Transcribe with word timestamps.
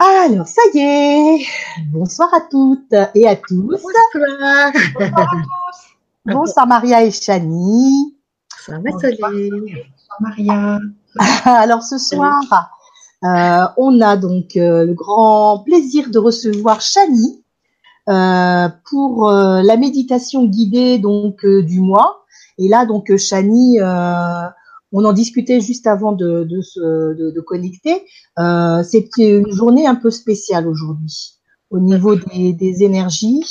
Alors, 0.00 0.48
ça 0.48 0.62
y 0.74 0.78
est. 0.80 1.46
Bonsoir 1.92 2.28
à 2.34 2.40
toutes 2.40 2.92
et 3.14 3.28
à 3.28 3.36
tous. 3.36 3.62
Bonsoir. 3.62 4.72
Bonsoir 4.98 5.20
à 5.20 5.26
tous. 5.26 6.34
Bonsoir 6.34 6.66
Maria 6.66 7.04
et 7.04 7.12
Chani. 7.12 8.16
Bonsoir 8.66 8.82
Nathalie. 8.82 9.50
Bonsoir 9.50 10.18
Maria. 10.20 10.80
Alors 11.44 11.82
ce 11.84 11.98
soir, 11.98 12.40
euh, 13.22 13.66
on 13.76 14.00
a 14.00 14.16
donc 14.16 14.56
euh, 14.56 14.84
le 14.84 14.94
grand 14.94 15.60
plaisir 15.60 16.10
de 16.10 16.18
recevoir 16.18 16.80
Chani 16.80 17.44
euh, 18.08 18.68
pour 18.90 19.28
euh, 19.28 19.62
la 19.62 19.76
méditation 19.76 20.44
guidée 20.44 20.98
donc 20.98 21.44
euh, 21.44 21.62
du 21.62 21.80
mois. 21.80 22.24
Et 22.58 22.66
là 22.66 22.84
donc 22.84 23.16
Chani, 23.16 23.80
euh, 23.80 24.48
on 24.94 25.04
en 25.04 25.12
discutait 25.12 25.60
juste 25.60 25.86
avant 25.86 26.12
de, 26.12 26.44
de 26.44 26.60
se 26.62 26.80
de, 27.18 27.30
de 27.30 27.40
connecter. 27.40 27.96
Euh, 28.38 28.82
C'est 28.82 29.08
une 29.18 29.52
journée 29.52 29.86
un 29.86 29.96
peu 29.96 30.10
spéciale 30.10 30.66
aujourd'hui 30.66 31.34
au 31.70 31.80
niveau 31.80 32.14
des, 32.14 32.52
des 32.52 32.82
énergies. 32.84 33.42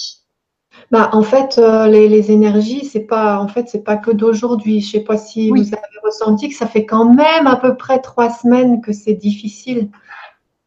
Bah, 0.91 1.09
en 1.13 1.23
fait, 1.23 1.57
euh, 1.57 1.87
les, 1.87 2.07
les 2.07 2.31
énergies, 2.31 2.85
c'est 2.85 3.07
pas, 3.13 3.39
en 3.39 3.47
fait, 3.47 3.67
c'est 3.67 3.83
pas 3.83 3.97
que 3.97 4.11
d'aujourd'hui. 4.11 4.79
Je 4.81 4.91
sais 4.91 5.05
pas 5.09 5.17
si 5.17 5.51
Oui. 5.51 5.61
vous 5.61 5.73
avez 5.75 5.99
ressenti 6.03 6.49
que 6.49 6.55
ça 6.55 6.67
fait 6.67 6.85
quand 6.85 7.13
même 7.13 7.45
à 7.47 7.57
peu 7.57 7.75
près 7.75 7.99
trois 7.99 8.31
semaines 8.31 8.81
que 8.81 8.93
c'est 8.93 9.13
difficile. 9.13 9.89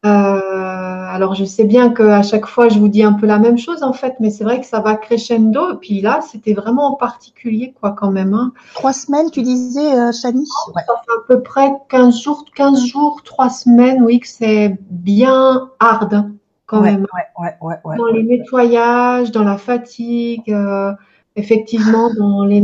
Euh, 0.07 1.05
alors, 1.09 1.33
je 1.35 1.43
sais 1.45 1.63
bien 1.65 1.89
qu'à 1.89 2.21
chaque 2.21 2.45
fois, 2.45 2.69
je 2.69 2.79
vous 2.79 2.87
dis 2.89 3.03
un 3.03 3.13
peu 3.13 3.25
la 3.25 3.39
même 3.39 3.57
chose, 3.57 3.81
en 3.83 3.93
fait, 3.93 4.15
mais 4.19 4.29
c'est 4.29 4.43
vrai 4.43 4.59
que 4.59 4.65
ça 4.65 4.79
va 4.79 4.95
crescendo. 4.95 5.73
Et 5.73 5.75
puis 5.77 6.01
là, 6.01 6.19
c'était 6.21 6.53
vraiment 6.53 6.93
en 6.93 6.95
particulier, 6.95 7.73
quoi, 7.79 7.91
quand 7.91 8.11
même, 8.11 8.33
hein. 8.33 8.51
Trois 8.75 8.93
semaines, 8.93 9.29
tu 9.31 9.41
disais, 9.41 9.93
euh, 9.97 10.11
Chani 10.11 10.47
Ouais. 10.75 10.81
Ça 10.87 10.93
fait 11.05 11.11
à 11.11 11.27
peu 11.27 11.41
près 11.41 11.71
15 11.89 12.19
jours, 12.21 12.45
15 12.55 12.85
jours, 12.85 13.21
trois 13.23 13.49
semaines, 13.49 14.03
oui, 14.03 14.19
que 14.19 14.27
c'est 14.27 14.77
bien 14.89 15.69
hard, 15.79 16.29
quand 16.65 16.81
Ouais, 16.81 16.91
même. 16.91 17.07
ouais, 17.13 17.43
ouais, 17.45 17.55
ouais, 17.61 17.75
ouais. 17.83 17.97
Dans 17.97 18.07
les 18.07 18.23
nettoyages, 18.23 19.31
dans 19.31 19.43
la 19.43 19.57
fatigue, 19.57 20.51
euh, 20.51 20.91
effectivement, 21.35 22.09
dans 22.17 22.43
les, 22.45 22.63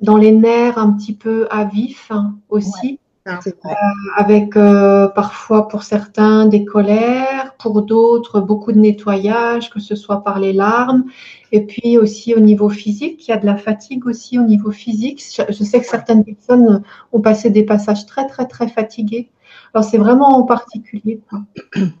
dans 0.00 0.16
les 0.16 0.32
nerfs 0.32 0.78
un 0.78 0.92
petit 0.92 1.14
peu 1.14 1.46
à 1.50 1.64
vif 1.64 2.08
hein, 2.10 2.34
aussi, 2.48 2.98
Avec 4.16 4.56
euh, 4.56 5.06
parfois 5.08 5.68
pour 5.68 5.84
certains 5.84 6.46
des 6.46 6.64
colères, 6.64 7.54
pour 7.58 7.82
d'autres 7.82 8.40
beaucoup 8.40 8.72
de 8.72 8.78
nettoyage, 8.78 9.70
que 9.70 9.78
ce 9.78 9.94
soit 9.94 10.24
par 10.24 10.40
les 10.40 10.52
larmes, 10.52 11.04
et 11.52 11.64
puis 11.64 11.98
aussi 11.98 12.34
au 12.34 12.40
niveau 12.40 12.68
physique, 12.68 13.26
il 13.26 13.30
y 13.30 13.34
a 13.34 13.36
de 13.36 13.46
la 13.46 13.56
fatigue 13.56 14.06
aussi 14.06 14.38
au 14.40 14.42
niveau 14.42 14.72
physique. 14.72 15.22
Je, 15.22 15.42
je 15.48 15.62
sais 15.62 15.80
que 15.80 15.86
certaines 15.86 16.24
personnes 16.24 16.82
ont 17.12 17.20
passé 17.20 17.50
des 17.50 17.62
passages 17.62 18.06
très 18.06 18.26
très 18.26 18.46
très 18.46 18.68
fatigués. 18.68 19.30
Alors 19.72 19.84
c'est 19.84 19.98
vraiment 19.98 20.36
en 20.36 20.42
particulier. 20.42 21.20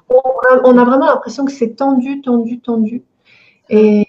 On, 0.08 0.20
on 0.64 0.76
a 0.76 0.84
vraiment 0.84 1.06
l'impression 1.06 1.44
que 1.44 1.52
c'est 1.52 1.76
tendu, 1.76 2.20
tendu, 2.20 2.58
tendu. 2.58 3.02
Et 3.68 4.08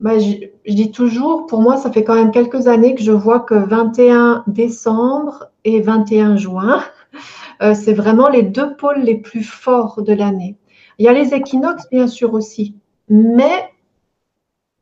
bah, 0.00 0.18
je, 0.18 0.46
je 0.66 0.74
dis 0.74 0.90
toujours, 0.90 1.46
pour 1.46 1.60
moi, 1.60 1.76
ça 1.76 1.90
fait 1.90 2.04
quand 2.04 2.14
même 2.14 2.30
quelques 2.30 2.68
années 2.68 2.94
que 2.94 3.02
je 3.02 3.12
vois 3.12 3.40
que 3.40 3.54
21 3.54 4.44
décembre 4.46 5.46
et 5.64 5.80
21 5.80 6.36
juin, 6.36 6.82
euh, 7.62 7.74
c'est 7.74 7.94
vraiment 7.94 8.28
les 8.28 8.42
deux 8.42 8.76
pôles 8.76 9.00
les 9.00 9.16
plus 9.16 9.42
forts 9.42 10.02
de 10.02 10.12
l'année. 10.12 10.56
Il 10.98 11.04
y 11.04 11.08
a 11.08 11.12
les 11.12 11.34
équinoxes, 11.34 11.88
bien 11.90 12.06
sûr, 12.06 12.34
aussi. 12.34 12.76
Mais 13.08 13.70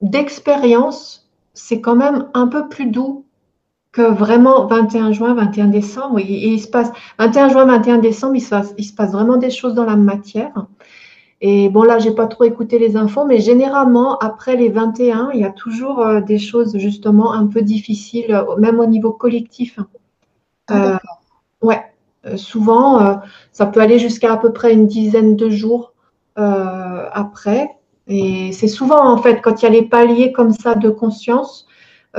d'expérience, 0.01 1.29
c'est 1.55 1.81
quand 1.81 1.97
même 1.97 2.29
un 2.35 2.49
peu 2.49 2.69
plus 2.69 2.87
doux 2.87 3.25
que 3.93 4.03
vraiment 4.03 4.67
21 4.67 5.13
juin, 5.13 5.35
21 5.35 5.69
décembre. 5.69 6.21
Il, 6.21 6.61
se 6.61 6.69
passe 6.69 6.91
21 7.19 7.49
juin, 7.49 7.65
21 7.65 7.99
décembre, 7.99 8.37
il 8.37 8.43
se 8.43 8.51
passe, 8.51 8.75
il 8.77 8.85
se 8.85 8.93
passe 8.93 9.13
vraiment 9.13 9.39
des 9.39 9.51
choses 9.51 9.75
dans 9.75 9.87
la 9.87 9.97
matière. 9.97 10.67
Et 11.41 11.69
bon, 11.69 11.83
là, 11.83 11.99
j'ai 11.99 12.13
pas 12.15 12.27
trop 12.27 12.45
écouté 12.45 12.79
les 12.79 12.97
infos, 12.97 13.25
mais 13.27 13.41
généralement, 13.41 14.19
après 14.19 14.57
les 14.57 14.71
21, 14.71 15.31
il 15.35 15.41
y 15.41 15.45
a 15.45 15.51
toujours 15.53 16.01
euh, 16.01 16.21
des 16.21 16.39
choses 16.39 16.77
justement 16.79 17.33
un 17.33 17.47
peu 17.47 17.63
difficiles, 17.63 18.33
euh, 18.35 18.57
même 18.57 18.81
au 18.81 18.87
niveau 18.87 19.13
collectif. 19.13 19.79
Ah, 20.69 20.95
Euh, 20.95 20.99
ouais, 21.63 21.83
Euh, 22.27 22.37
souvent, 22.37 23.01
euh, 23.01 23.15
ça 23.53 23.67
peut 23.67 23.81
aller 23.81 23.99
jusqu'à 24.01 24.33
à 24.33 24.37
peu 24.39 24.53
près 24.53 24.73
une 24.75 24.87
dizaine 24.89 25.37
de 25.37 25.51
jours 25.51 25.93
après. 26.37 27.71
Et 28.09 28.53
c'est 28.53 28.69
souvent, 28.69 29.01
en 29.11 29.17
fait, 29.19 29.41
quand 29.43 29.63
il 29.63 29.65
y 29.65 29.69
a 29.69 29.71
les 29.71 29.83
paliers 29.89 30.33
comme 30.33 30.53
ça 30.53 30.75
de 30.75 30.91
conscience, 30.91 31.67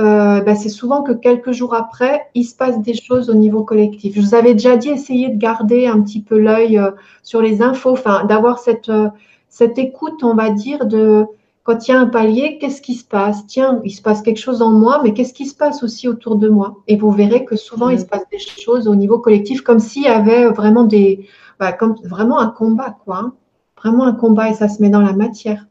euh, 0.00 0.40
ben, 0.40 0.54
c'est 0.54 0.68
souvent 0.68 1.02
que 1.02 1.12
quelques 1.12 1.52
jours 1.52 1.74
après, 1.74 2.28
il 2.34 2.44
se 2.44 2.54
passe 2.54 2.80
des 2.80 2.94
choses 2.94 3.30
au 3.30 3.34
niveau 3.34 3.64
collectif. 3.64 4.14
Je 4.14 4.20
vous 4.20 4.34
avais 4.34 4.52
déjà 4.52 4.76
dit, 4.76 4.90
essayez 4.90 5.28
de 5.28 5.36
garder 5.38 5.86
un 5.86 6.00
petit 6.00 6.20
peu 6.20 6.38
l'œil 6.38 6.78
euh, 6.78 6.90
sur 7.22 7.40
les 7.42 7.62
infos, 7.62 7.92
enfin, 7.92 8.24
d'avoir 8.24 8.58
cette, 8.58 8.88
euh, 8.88 9.08
cette 9.48 9.78
écoute, 9.78 10.22
on 10.22 10.34
va 10.34 10.50
dire, 10.50 10.86
de 10.86 11.26
quand 11.64 11.86
il 11.86 11.90
y 11.90 11.94
a 11.94 12.00
un 12.00 12.06
palier, 12.06 12.56
qu'est-ce 12.58 12.80
qui 12.80 12.94
se 12.94 13.04
passe? 13.04 13.46
Tiens, 13.46 13.80
il 13.84 13.90
se 13.90 14.00
passe 14.00 14.22
quelque 14.22 14.38
chose 14.40 14.62
en 14.62 14.70
moi, 14.70 15.00
mais 15.02 15.12
qu'est-ce 15.12 15.34
qui 15.34 15.44
se 15.44 15.54
passe 15.54 15.82
aussi 15.82 16.08
autour 16.08 16.36
de 16.36 16.48
moi? 16.48 16.76
Et 16.86 16.96
vous 16.96 17.10
verrez 17.10 17.44
que 17.44 17.56
souvent, 17.56 17.90
il 17.90 18.00
se 18.00 18.06
passe 18.06 18.24
des 18.32 18.38
choses 18.38 18.88
au 18.88 18.94
niveau 18.94 19.18
collectif, 19.18 19.60
comme 19.60 19.78
s'il 19.78 20.04
y 20.04 20.08
avait 20.08 20.46
vraiment 20.46 20.84
des, 20.84 21.26
bah, 21.60 21.72
comme 21.72 21.96
vraiment 22.04 22.38
un 22.38 22.48
combat, 22.48 22.96
quoi. 23.04 23.16
hein. 23.16 23.32
Vraiment 23.76 24.04
un 24.04 24.14
combat, 24.14 24.48
et 24.48 24.54
ça 24.54 24.68
se 24.68 24.80
met 24.80 24.88
dans 24.88 25.02
la 25.02 25.12
matière. 25.12 25.66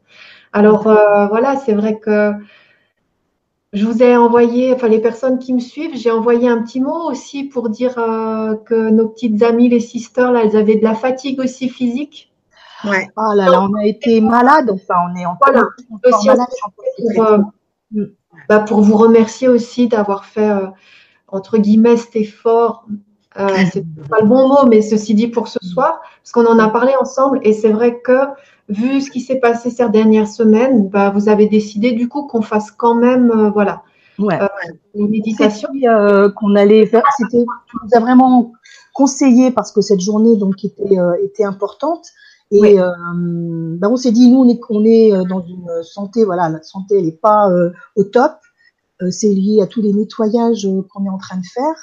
Alors, 0.52 0.86
euh, 0.86 1.26
voilà, 1.26 1.56
c'est 1.56 1.74
vrai 1.74 1.98
que 1.98 2.32
je 3.72 3.84
vous 3.86 4.02
ai 4.02 4.16
envoyé, 4.16 4.72
enfin 4.72 4.88
les 4.88 5.00
personnes 5.00 5.38
qui 5.38 5.52
me 5.52 5.60
suivent, 5.60 5.94
j'ai 5.94 6.10
envoyé 6.10 6.48
un 6.48 6.62
petit 6.62 6.80
mot 6.80 7.10
aussi 7.10 7.44
pour 7.44 7.68
dire 7.68 7.98
euh, 7.98 8.54
que 8.56 8.88
nos 8.90 9.08
petites 9.08 9.42
amies, 9.42 9.68
les 9.68 9.80
sisters, 9.80 10.32
là, 10.32 10.42
elles 10.44 10.56
avaient 10.56 10.76
de 10.76 10.84
la 10.84 10.94
fatigue 10.94 11.38
aussi 11.40 11.68
physique. 11.68 12.32
Ouais. 12.84 13.08
Ah 13.16 13.34
là 13.34 13.50
là, 13.50 13.62
on 13.62 13.74
a 13.74 13.84
été 13.84 14.20
malade, 14.20 14.70
enfin 14.70 14.94
on 15.10 15.16
est 15.16 15.26
encore, 15.26 15.50
Voilà. 15.52 15.66
encore 15.90 16.18
Aussi, 16.18 16.28
malade. 16.28 16.46
j'en 16.62 16.70
profite. 16.70 17.16
Pour, 17.16 17.24
euh, 17.26 18.04
bah, 18.48 18.60
pour 18.60 18.80
vous 18.80 18.96
remercier 18.96 19.48
aussi 19.48 19.88
d'avoir 19.88 20.24
fait, 20.24 20.48
euh, 20.48 20.66
entre 21.26 21.58
guillemets, 21.58 21.96
cet 21.96 22.16
effort. 22.16 22.86
Euh, 23.38 23.48
c'est 23.72 23.84
pas 24.10 24.18
le 24.20 24.26
bon 24.26 24.48
mot, 24.48 24.66
mais 24.68 24.82
ceci 24.82 25.14
dit 25.14 25.28
pour 25.28 25.46
ce 25.48 25.58
soir, 25.62 26.00
parce 26.22 26.32
qu'on 26.32 26.46
en 26.46 26.58
a 26.58 26.68
parlé 26.68 26.92
ensemble, 27.00 27.38
et 27.42 27.52
c'est 27.52 27.70
vrai 27.70 28.00
que 28.00 28.18
vu 28.68 29.00
ce 29.00 29.10
qui 29.10 29.20
s'est 29.20 29.38
passé 29.40 29.70
ces 29.70 29.88
dernières 29.88 30.28
semaines, 30.28 30.88
bah, 30.88 31.10
vous 31.10 31.28
avez 31.28 31.46
décidé 31.46 31.92
du 31.92 32.08
coup 32.08 32.24
qu'on 32.26 32.42
fasse 32.42 32.70
quand 32.70 32.94
même, 32.94 33.30
euh, 33.30 33.50
voilà, 33.50 33.82
Ouais. 34.18 34.36
une 34.96 35.08
méditation. 35.10 35.68
Euh, 35.84 36.28
qu'on 36.30 36.56
allait 36.56 36.84
faire, 36.86 37.04
c'était, 37.16 37.44
tu 37.68 37.76
nous 37.82 37.88
as 37.96 38.00
vraiment 38.00 38.52
conseillé 38.92 39.52
parce 39.52 39.70
que 39.70 39.80
cette 39.80 40.00
journée 40.00 40.36
donc 40.36 40.64
était, 40.64 40.98
euh, 40.98 41.14
était 41.22 41.44
importante. 41.44 42.04
Et 42.50 42.60
Oui. 42.60 42.78
euh, 42.80 42.88
ben, 43.78 43.88
on 43.90 43.96
s'est 43.96 44.10
dit, 44.10 44.28
nous, 44.30 44.40
on 44.40 44.48
est, 44.48 44.58
on 44.70 44.84
est 44.84 45.12
euh, 45.12 45.22
dans 45.22 45.40
une 45.42 45.70
santé, 45.84 46.24
voilà, 46.24 46.48
la 46.48 46.62
santé, 46.62 46.98
elle 46.98 47.04
n'est 47.04 47.12
pas 47.12 47.48
euh, 47.50 47.70
au 47.94 48.02
top. 48.04 48.32
Euh, 49.02 49.10
c'est 49.12 49.28
lié 49.28 49.62
à 49.62 49.66
tous 49.68 49.80
les 49.82 49.92
nettoyages 49.92 50.66
euh, 50.66 50.82
qu'on 50.92 51.04
est 51.04 51.10
en 51.10 51.18
train 51.18 51.36
de 51.36 51.46
faire. 51.54 51.76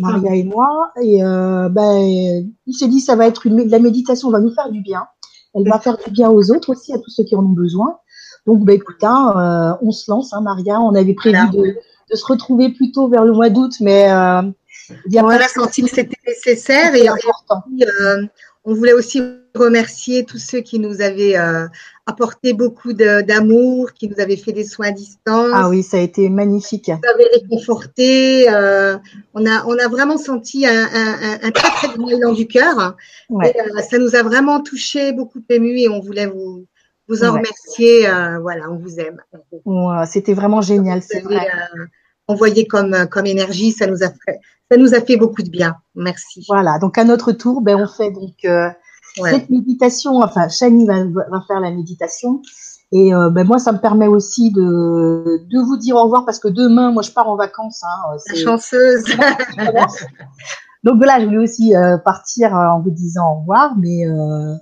Maria 0.00 0.34
et 0.34 0.44
moi. 0.44 0.90
Et 1.02 1.24
euh, 1.24 1.68
ben, 1.68 2.46
il 2.66 2.74
s'est 2.74 2.88
dit, 2.88 3.00
ça 3.00 3.16
va 3.16 3.26
être 3.26 3.46
une, 3.46 3.68
la 3.68 3.78
méditation 3.78 4.30
va 4.30 4.40
nous 4.40 4.52
faire 4.52 4.70
du 4.70 4.80
bien. 4.80 5.06
Elle 5.54 5.68
va 5.68 5.78
faire 5.78 5.96
du 5.96 6.10
bien 6.10 6.30
aux 6.30 6.50
autres 6.50 6.70
aussi, 6.70 6.92
à 6.92 6.98
tous 6.98 7.10
ceux 7.10 7.24
qui 7.24 7.36
en 7.36 7.40
ont 7.44 7.48
besoin. 7.48 7.98
Donc, 8.46 8.64
ben, 8.64 8.74
écoute, 8.74 9.02
hein, 9.02 9.34
euh, 9.36 9.86
on 9.86 9.90
se 9.90 10.10
lance, 10.10 10.32
hein, 10.32 10.40
Maria. 10.40 10.80
On 10.80 10.94
avait 10.94 11.14
prévu 11.14 11.36
Voilà. 11.36 11.50
de, 11.50 11.76
de 12.10 12.16
se 12.16 12.26
retrouver 12.26 12.70
plus 12.70 12.92
tôt 12.92 13.08
vers 13.08 13.24
le 13.24 13.32
mois 13.32 13.50
d'août, 13.50 13.72
mais 13.80 14.10
euh, 14.10 14.42
il 15.06 15.14
y 15.14 15.18
a 15.18 15.26
a 15.26 15.48
senti 15.48 15.82
que 15.82 15.90
c'était 15.90 16.18
nécessaire 16.26 16.94
et 16.94 17.08
important. 17.08 17.62
On 18.64 18.74
voulait 18.74 18.92
aussi 18.94 19.22
remercier 19.54 20.24
tous 20.24 20.38
ceux 20.38 20.60
qui 20.60 20.78
nous 20.78 21.00
avaient 21.00 21.36
euh, 21.36 21.66
apporté 22.06 22.52
beaucoup 22.54 22.92
de- 22.92 23.20
d'amour, 23.22 23.92
qui 23.92 24.08
nous 24.08 24.18
avaient 24.20 24.36
fait 24.36 24.52
des 24.52 24.64
soins 24.64 24.88
à 24.88 24.90
distance, 24.90 25.50
Ah 25.54 25.68
oui, 25.68 25.82
ça 25.82 25.98
a 25.98 26.00
été 26.00 26.28
magnifique. 26.28 26.88
nous 26.88 27.10
avaient 27.14 27.30
réconforté. 27.32 28.50
euh, 28.50 28.96
on, 29.34 29.46
a, 29.46 29.64
on 29.66 29.78
a 29.78 29.88
vraiment 29.88 30.16
senti 30.18 30.66
un, 30.66 30.72
un, 30.92 31.38
un- 31.42 31.50
très 31.50 31.70
très 31.70 31.96
grand 31.96 32.08
élan 32.08 32.32
du 32.32 32.46
cœur. 32.46 32.96
Ouais. 33.30 33.50
Et, 33.54 33.60
euh, 33.60 33.80
ça 33.82 33.98
nous 33.98 34.16
a 34.16 34.22
vraiment 34.22 34.60
touché, 34.60 35.12
beaucoup 35.12 35.40
ému 35.48 35.78
et 35.78 35.88
on 35.88 36.00
voulait 36.00 36.26
vous, 36.26 36.66
vous 37.08 37.22
en 37.22 37.32
Ouais. 37.32 37.38
remercier. 37.40 38.08
euh, 38.08 38.38
voilà, 38.40 38.70
on 38.70 38.76
vous 38.76 38.98
aime. 38.98 39.20
Ouais, 39.64 40.06
C'était 40.06 40.34
vraiment 40.34 40.62
génial, 40.62 41.02
c'est 41.02 41.20
vrai. 41.20 41.46
Euh, 42.28 42.32
envoyé 42.32 42.66
comme, 42.66 43.06
comme 43.10 43.26
énergie, 43.26 43.72
ça 43.72 43.86
nous 43.86 44.02
a 44.02 44.08
fait, 44.08 44.40
ça 44.70 44.76
nous 44.76 44.94
a 44.94 45.00
fait 45.00 45.16
beaucoup 45.16 45.42
de 45.42 45.50
bien. 45.50 45.76
Merci. 45.94 46.44
Voilà. 46.48 46.78
Donc 46.78 46.98
à 46.98 47.04
notre 47.04 47.32
tour, 47.32 47.60
ben 47.62 47.76
on 47.76 47.86
fait 47.86 48.10
donc 48.10 48.44
euh, 48.44 48.68
Ouais. 49.18 49.30
cette 49.30 49.48
méditation. 49.50 50.16
Enfin, 50.22 50.48
Chani 50.48 50.86
va, 50.86 51.04
va 51.04 51.40
faire 51.46 51.60
la 51.60 51.70
méditation. 51.70 52.42
Et 52.90 53.14
euh, 53.14 53.30
ben 53.30 53.46
moi, 53.46 53.58
ça 53.60 53.70
me 53.72 53.78
permet 53.78 54.08
aussi 54.08 54.50
de, 54.50 55.40
de 55.48 55.60
vous 55.60 55.76
dire 55.76 55.94
au 55.96 56.02
revoir 56.04 56.24
parce 56.24 56.40
que 56.40 56.48
demain, 56.48 56.90
moi, 56.90 57.02
je 57.02 57.12
pars 57.12 57.28
en 57.28 57.36
vacances. 57.36 57.82
Hein, 57.84 58.16
c'est- 58.18 58.36
Chanceuse. 58.42 59.04
Donc 60.84 60.96
voilà, 60.96 61.20
je 61.20 61.26
voulais 61.26 61.38
aussi 61.38 61.74
euh, 61.76 61.96
partir 61.98 62.54
euh, 62.56 62.66
en 62.70 62.80
vous 62.80 62.90
disant 62.90 63.32
au 63.32 63.40
revoir, 63.40 63.74
mais 63.78 64.06
euh, 64.06 64.54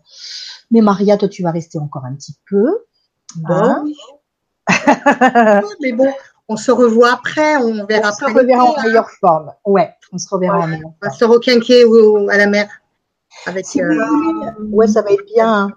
mais 0.70 0.80
Maria, 0.82 1.16
toi, 1.16 1.28
tu 1.28 1.42
vas 1.42 1.50
rester 1.50 1.78
encore 1.78 2.04
un 2.04 2.14
petit 2.14 2.36
peu. 2.48 2.66
Hein 3.48 3.84
Bon, 3.84 3.92
mais 5.80 5.92
bon, 5.92 6.12
on 6.52 6.56
se 6.56 6.70
revoit 6.70 7.12
après, 7.12 7.56
on 7.56 7.86
verra 7.86 8.10
on 8.10 8.12
se 8.12 8.24
reverra 8.24 8.64
en 8.64 8.74
hein. 8.76 8.82
meilleure 8.84 9.10
forme. 9.10 9.52
Ouais, 9.64 9.90
on 10.12 10.18
se 10.18 10.28
reverra 10.30 10.60
en 10.60 10.66
meilleure 10.66 10.90
On 11.02 11.06
forme. 11.06 11.18
se 11.18 11.24
requinquer 11.24 11.84
ou 11.84 12.28
à 12.30 12.36
la 12.36 12.46
mer. 12.46 12.68
Avec, 13.46 13.64
Si 13.66 13.80
vous 13.80 13.86
euh, 13.86 14.06
voulez, 14.06 14.50
ouais, 14.70 14.86
ça 14.86 15.02
va 15.02 15.10
être 15.10 15.24
bien. 15.34 15.52
hein. 15.52 15.70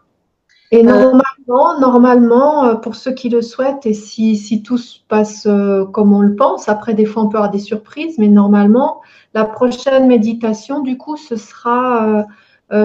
Et 0.72 0.84
normalement, 0.84 1.80
normalement, 1.80 2.76
pour 2.78 2.96
ceux 2.96 3.14
qui 3.14 3.30
le 3.30 3.42
souhaitent, 3.42 3.86
et 3.86 3.94
si, 3.94 4.36
si 4.36 4.62
tout 4.64 4.78
se 4.78 4.98
passe 5.08 5.48
comme 5.94 6.12
on 6.12 6.22
le 6.22 6.36
pense, 6.36 6.68
après 6.68 6.94
des 6.96 7.06
fois 7.06 7.24
on 7.24 7.30
peut 7.30 7.38
avoir 7.38 7.52
des 7.52 7.60
surprises, 7.60 8.18
mais 8.18 8.28
normalement, 8.28 9.02
la 9.34 9.46
prochaine 9.46 10.08
méditation, 10.08 10.82
du 10.82 10.98
coup, 10.98 11.18
ce 11.18 11.36
sera 11.36 12.26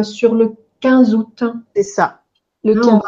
sur 0.02 0.34
le 0.34 0.52
15 0.80 1.14
août. 1.14 1.42
C'est 1.74 1.82
ça. 1.82 2.20
Le 2.62 2.74
15 2.74 2.86
août 2.96 3.02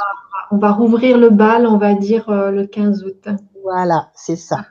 on 0.53 0.59
va 0.59 0.71
rouvrir 0.71 1.17
le 1.17 1.31
bal, 1.31 1.67
on 1.67 1.79
va 1.79 1.95
dire 1.95 2.29
euh, 2.29 2.51
le 2.51 2.67
15 2.67 3.05
août. 3.05 3.29
Voilà, 3.63 4.11
c'est 4.15 4.37
ça. 4.37 4.67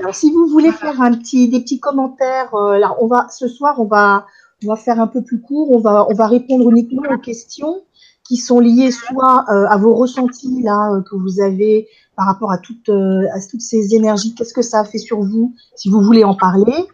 Alors, 0.00 0.14
si 0.14 0.32
vous 0.32 0.46
voulez 0.46 0.72
faire 0.72 1.00
un 1.00 1.14
petit, 1.14 1.48
des 1.48 1.60
petits 1.60 1.78
commentaires, 1.78 2.54
euh, 2.54 2.80
on 3.00 3.06
va 3.06 3.28
ce 3.28 3.46
soir, 3.48 3.80
on 3.80 3.84
va, 3.84 4.26
on 4.64 4.68
va 4.68 4.76
faire 4.76 5.00
un 5.00 5.06
peu 5.06 5.22
plus 5.22 5.40
court. 5.40 5.70
On 5.70 5.78
va, 5.78 6.06
on 6.10 6.14
va 6.14 6.26
répondre 6.26 6.68
uniquement 6.70 7.02
aux 7.10 7.18
questions 7.18 7.82
qui 8.24 8.36
sont 8.36 8.60
liées 8.60 8.90
soit 8.90 9.44
euh, 9.48 9.66
à 9.68 9.76
vos 9.78 9.94
ressentis 9.94 10.62
là 10.62 11.00
que 11.08 11.16
vous 11.16 11.40
avez 11.40 11.88
par 12.16 12.26
rapport 12.26 12.50
à 12.50 12.58
toutes, 12.58 12.88
à 12.88 13.40
toutes 13.48 13.60
ces 13.60 13.94
énergies. 13.94 14.34
Qu'est-ce 14.34 14.52
que 14.52 14.62
ça 14.62 14.80
a 14.80 14.84
fait 14.84 14.98
sur 14.98 15.20
vous, 15.20 15.54
si 15.76 15.88
vous 15.88 16.02
voulez 16.02 16.24
en 16.24 16.34
parler, 16.34 16.84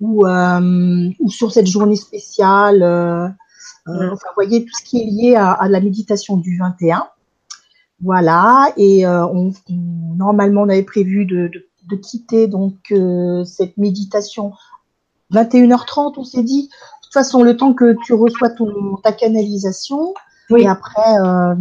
ou, 0.00 0.26
ou 0.26 1.28
sur 1.28 1.52
cette 1.52 1.66
journée 1.66 1.96
spéciale. 1.96 2.82
enfin, 3.86 4.08
vous 4.10 4.34
voyez 4.34 4.64
tout 4.64 4.72
ce 4.72 4.82
qui 4.82 5.02
est 5.02 5.04
lié 5.04 5.34
à, 5.36 5.52
à 5.52 5.68
la 5.68 5.80
méditation 5.80 6.38
du 6.38 6.58
21. 6.58 7.06
Voilà, 8.02 8.72
et 8.76 9.06
euh, 9.06 9.26
on, 9.26 9.52
normalement 10.16 10.62
on 10.62 10.68
avait 10.70 10.82
prévu 10.82 11.26
de, 11.26 11.50
de, 11.88 11.96
quitter 11.96 12.46
donc 12.46 12.76
euh, 12.92 13.44
cette 13.44 13.76
méditation 13.76 14.52
21h30, 15.32 16.14
on 16.16 16.24
s'est 16.24 16.42
dit. 16.42 16.68
De 16.68 17.04
toute 17.04 17.12
façon, 17.12 17.42
le 17.42 17.56
temps 17.56 17.74
que 17.74 17.94
tu 18.04 18.14
reçois 18.14 18.50
ton, 18.50 18.96
ta 19.02 19.12
canalisation, 19.12 20.14
et 20.56 20.66
après, 20.66 21.18
euh, 21.24 21.54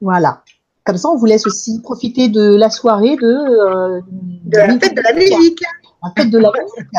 voilà. 0.00 0.42
Comme 0.84 0.96
ça, 0.96 1.08
on 1.08 1.16
vous 1.16 1.26
laisse 1.26 1.46
aussi 1.46 1.80
profiter 1.80 2.28
de 2.28 2.56
la 2.56 2.68
soirée 2.70 3.16
de, 3.16 4.00
de, 4.44 4.56
la 4.56 4.78
fête 4.78 4.96
de 4.96 5.02
la 5.02 5.12
musique. 5.12 5.62
La 6.02 6.12
fête 6.16 6.30
de 6.30 6.38
la 6.38 6.50
musique. 6.50 6.96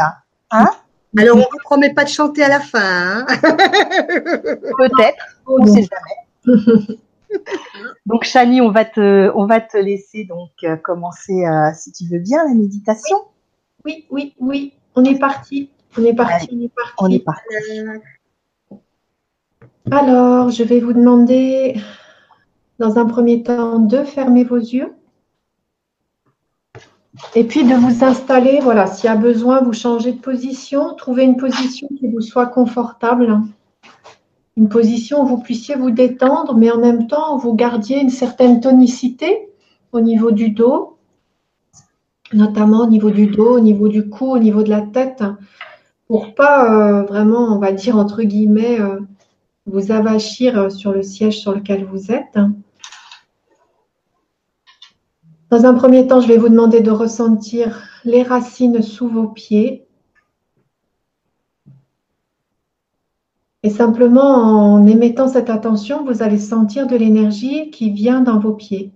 Hein 0.52 0.70
Alors, 1.18 1.36
on 1.36 1.40
ne 1.40 1.44
vous 1.44 1.58
promet 1.64 1.94
pas 1.94 2.04
de 2.04 2.10
chanter 2.10 2.44
à 2.44 2.48
la 2.48 2.60
fin. 2.60 2.80
Hein 2.80 3.26
Peut-être, 4.78 5.26
on 5.46 5.60
ne 5.60 5.68
sait 5.68 5.88
jamais. 5.88 6.98
donc, 8.06 8.24
Chani, 8.24 8.62
on 8.62 8.72
va 8.72 8.86
te, 8.86 9.32
on 9.36 9.46
va 9.46 9.62
te 9.62 9.78
laisser 9.78 10.26
donc 10.26 10.52
euh, 10.64 10.76
commencer, 10.76 11.46
euh, 11.46 11.72
si 11.74 11.92
tu 11.92 12.06
veux 12.06 12.20
bien, 12.20 12.44
la 12.46 12.54
méditation. 12.54 13.18
Oui, 13.86 14.06
oui, 14.10 14.36
oui. 14.40 14.74
On 14.96 15.04
est 15.04 15.20
parti. 15.20 15.70
On 15.98 16.04
est 16.04 16.14
parti. 16.14 16.70
on 17.00 17.10
est 17.10 17.20
parti. 17.20 17.44
Alors, 19.90 20.50
je 20.50 20.64
vais 20.64 20.80
vous 20.80 20.94
demander, 20.94 21.76
dans 22.80 22.98
un 22.98 23.06
premier 23.06 23.44
temps, 23.44 23.80
de 23.80 24.04
fermer 24.04 24.44
vos 24.44 24.58
yeux. 24.58 24.94
Et 27.36 27.44
puis 27.44 27.64
de 27.64 27.76
vous 27.76 28.04
installer, 28.04 28.60
voilà, 28.62 28.88
s'il 28.88 29.06
y 29.06 29.10
a 29.10 29.16
besoin, 29.16 29.62
vous 29.62 29.74
changez 29.74 30.14
de 30.14 30.20
position, 30.20 30.96
trouvez 30.96 31.24
une 31.24 31.36
position 31.36 31.88
qui 32.00 32.08
vous 32.08 32.22
soit 32.22 32.48
confortable 32.48 33.42
une 34.58 34.70
position 34.70 35.24
où 35.24 35.26
vous 35.26 35.40
puissiez 35.40 35.76
vous 35.76 35.92
détendre, 35.92 36.56
mais 36.56 36.72
en 36.72 36.80
même 36.80 37.08
temps 37.08 37.38
vous 37.38 37.54
gardiez 37.54 38.00
une 38.00 38.10
certaine 38.10 38.60
tonicité 38.60 39.50
au 39.92 40.02
niveau 40.02 40.32
du 40.32 40.50
dos, 40.50 40.98
notamment 42.34 42.82
au 42.82 42.88
niveau 42.88 43.12
du 43.12 43.28
dos, 43.28 43.58
au 43.58 43.60
niveau 43.60 43.88
du 43.88 44.10
cou, 44.10 44.32
au 44.32 44.40
niveau 44.40 44.64
de 44.64 44.70
la 44.70 44.82
tête, 44.82 45.24
pour 46.08 46.36
pas 46.36 47.02
euh, 47.02 47.04
vraiment, 47.04 47.56
on 47.56 47.60
va 47.60 47.72
dire 47.72 47.98
entre 47.98 48.24
guillemets, 48.24 48.80
euh, 48.80 49.00
vous 49.66 49.92
avachir 49.92 50.72
sur 50.72 50.92
le 50.92 51.04
siège 51.04 51.40
sur 51.40 51.54
lequel 51.54 51.86
vous 51.86 52.12
êtes. 52.12 52.38
Dans 55.50 55.66
un 55.66 55.74
premier 55.74 56.08
temps, 56.08 56.22
je 56.22 56.28
vais 56.28 56.38
vous 56.38 56.50
demander 56.50 56.80
de 56.80 56.92
ressentir 56.92 57.84
les 58.06 58.24
racines 58.24 58.82
sous 58.82 59.08
vos 59.08 59.28
pieds, 59.28 59.86
Et 63.64 63.70
simplement 63.70 64.22
en 64.22 64.88
émettant 64.88 65.28
cette 65.28 65.50
attention, 65.50 66.04
vous 66.04 66.24
allez 66.24 66.40
sentir 66.40 66.88
de 66.88 66.96
l'énergie 66.96 67.70
qui 67.70 67.92
vient 67.92 68.22
dans 68.22 68.40
vos 68.40 68.54
pieds 68.54 68.92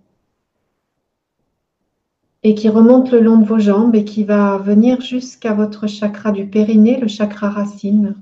et 2.41 2.53
qui 2.53 2.69
remonte 2.69 3.11
le 3.11 3.21
long 3.21 3.37
de 3.37 3.45
vos 3.45 3.57
jambes 3.57 3.95
et 3.95 4.05
qui 4.05 4.23
va 4.23 4.57
venir 4.57 5.01
jusqu'à 5.01 5.53
votre 5.53 5.87
chakra 5.87 6.31
du 6.31 6.45
périnée, 6.45 6.99
le 6.99 7.07
chakra 7.07 7.49
racine. 7.49 8.15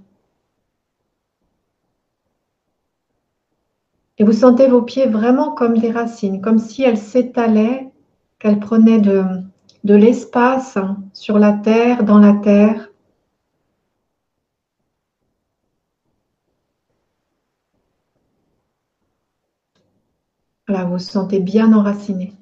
Et 4.17 4.23
vous 4.23 4.31
sentez 4.31 4.67
vos 4.67 4.81
pieds 4.81 5.07
vraiment 5.07 5.51
comme 5.51 5.77
des 5.77 5.91
racines, 5.91 6.39
comme 6.39 6.59
si 6.59 6.83
elles 6.83 6.97
s'étalaient, 6.97 7.91
qu'elles 8.39 8.59
prenaient 8.59 9.01
de, 9.01 9.23
de 9.83 9.93
l'espace 9.93 10.77
sur 11.11 11.37
la 11.37 11.51
terre, 11.51 12.05
dans 12.05 12.19
la 12.19 12.33
terre, 12.33 12.92
Voilà, 20.67 20.85
vous 20.85 20.93
vous 20.93 20.99
sentez 20.99 21.39
bien 21.39 21.73
enraciné. 21.73 22.33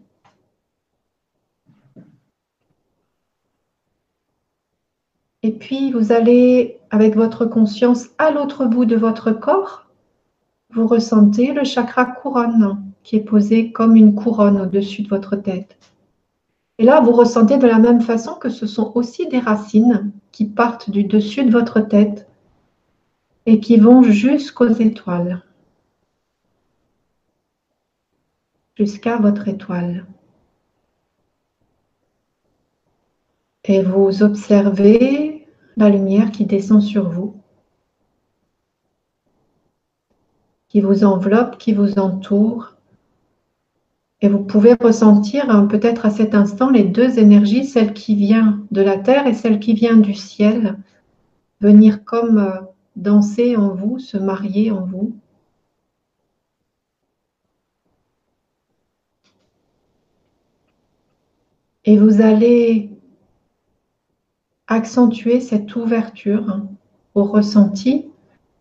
Et 5.44 5.52
puis, 5.52 5.92
vous 5.92 6.12
allez, 6.12 6.80
avec 6.92 7.16
votre 7.16 7.46
conscience, 7.46 8.10
à 8.20 8.30
l'autre 8.30 8.66
bout 8.66 8.86
de 8.86 8.96
votre 8.96 9.32
corps, 9.32 9.88
vous 10.70 10.86
ressentez 10.86 11.52
le 11.52 11.64
chakra 11.64 12.06
couronne 12.06 12.84
qui 13.04 13.16
est 13.16 13.22
posé 13.22 13.72
comme 13.72 13.96
une 13.96 14.14
couronne 14.14 14.62
au-dessus 14.62 15.02
de 15.02 15.10
votre 15.10 15.36
tête. 15.36 15.78
Et 16.78 16.84
là, 16.84 17.02
vous 17.02 17.12
ressentez 17.12 17.58
de 17.58 17.68
la 17.68 17.80
même 17.80 18.02
façon 18.02 18.36
que 18.36 18.50
ce 18.50 18.68
sont 18.68 18.92
aussi 18.96 19.28
des 19.28 19.40
racines 19.40 20.12
qui 20.32 20.46
partent 20.46 20.90
du 20.90 21.04
dessus 21.04 21.44
de 21.44 21.52
votre 21.52 21.80
tête 21.80 22.28
et 23.48 23.60
qui 23.60 23.78
vont 23.78 24.04
jusqu'aux 24.04 24.68
étoiles. 24.70 25.44
Jusqu'à 28.82 29.18
votre 29.18 29.48
étoile. 29.48 30.08
Et 33.66 33.84
vous 33.84 34.24
observez 34.24 35.48
la 35.78 35.88
lumière 35.88 36.32
qui 36.32 36.46
descend 36.46 36.82
sur 36.82 37.08
vous, 37.08 37.36
qui 40.68 40.82
vous 40.82 41.04
enveloppe, 41.04 41.60
qui 41.60 41.74
vous 41.74 42.00
entoure. 42.00 42.76
Et 44.22 44.28
vous 44.28 44.44
pouvez 44.44 44.74
ressentir 44.74 45.48
hein, 45.52 45.68
peut-être 45.68 46.08
à 46.08 46.10
cet 46.10 46.34
instant 46.34 46.72
les 46.72 46.84
deux 46.84 47.20
énergies, 47.20 47.66
celle 47.66 47.94
qui 47.94 48.16
vient 48.16 48.66
de 48.72 48.82
la 48.82 48.98
terre 48.98 49.28
et 49.28 49.36
celle 49.36 49.60
qui 49.60 49.76
vient 49.76 49.98
du 49.98 50.16
ciel, 50.16 50.80
venir 51.60 52.04
comme 52.04 52.40
euh, 52.40 52.62
danser 52.96 53.56
en 53.58 53.76
vous, 53.76 54.00
se 54.00 54.18
marier 54.18 54.72
en 54.72 54.86
vous. 54.86 55.14
Et 61.86 61.98
vous 61.98 62.22
allez 62.22 62.92
accentuer 64.68 65.42
cette 65.42 65.76
ouverture 65.76 66.62
au 67.16 67.24
ressenti 67.24 68.12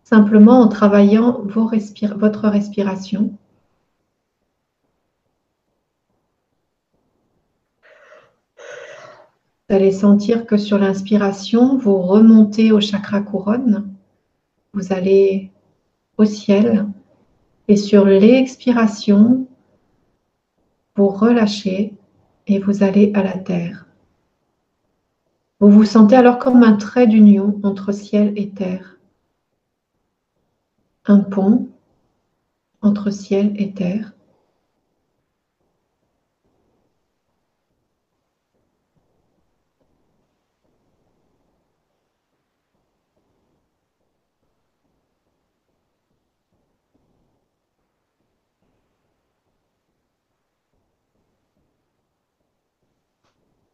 simplement 0.05 0.61
en 0.61 0.69
travaillant 0.69 1.43
votre 1.43 2.49
respiration. 2.49 3.37
Vous 9.69 9.77
allez 9.77 9.93
sentir 9.93 10.47
que 10.47 10.57
sur 10.57 10.79
l'inspiration, 10.79 11.79
vous 11.79 11.99
remontez 11.99 12.73
au 12.73 12.81
chakra 12.81 13.21
couronne, 13.21 13.95
vous 14.73 14.93
allez 14.93 15.53
au 16.17 16.25
ciel, 16.25 16.89
et 17.69 17.77
sur 17.77 18.05
l'expiration, 18.05 19.47
vous 20.97 21.07
relâchez 21.07 21.95
et 22.51 22.59
vous 22.59 22.83
allez 22.83 23.13
à 23.15 23.23
la 23.23 23.39
terre. 23.39 23.87
Vous 25.61 25.71
vous 25.71 25.85
sentez 25.85 26.17
alors 26.17 26.39
comme 26.39 26.65
un 26.65 26.73
trait 26.73 27.07
d'union 27.07 27.61
entre 27.63 27.93
ciel 27.93 28.33
et 28.37 28.51
terre. 28.51 28.99
Un 31.07 31.21
pont 31.21 31.69
entre 32.83 33.11
ciel 33.11 33.53
et 33.57 33.73
terre. 33.73 34.15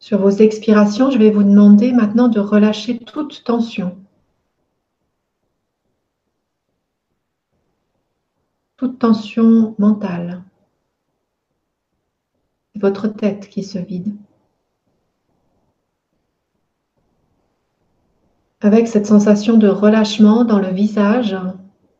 Sur 0.07 0.19
vos 0.19 0.29
expirations, 0.29 1.11
je 1.11 1.17
vais 1.17 1.31
vous 1.31 1.43
demander 1.43 1.91
maintenant 1.91 2.29
de 2.29 2.39
relâcher 2.39 2.97
toute 2.97 3.43
tension. 3.43 3.97
Toute 8.77 8.99
tension 8.99 9.75
mentale, 9.77 10.43
votre 12.75 13.09
tête 13.09 13.49
qui 13.49 13.63
se 13.63 13.79
vide. 13.79 14.15
Avec 18.61 18.87
cette 18.87 19.07
sensation 19.07 19.57
de 19.57 19.67
relâchement 19.67 20.45
dans 20.45 20.59
le 20.59 20.69
visage, 20.69 21.35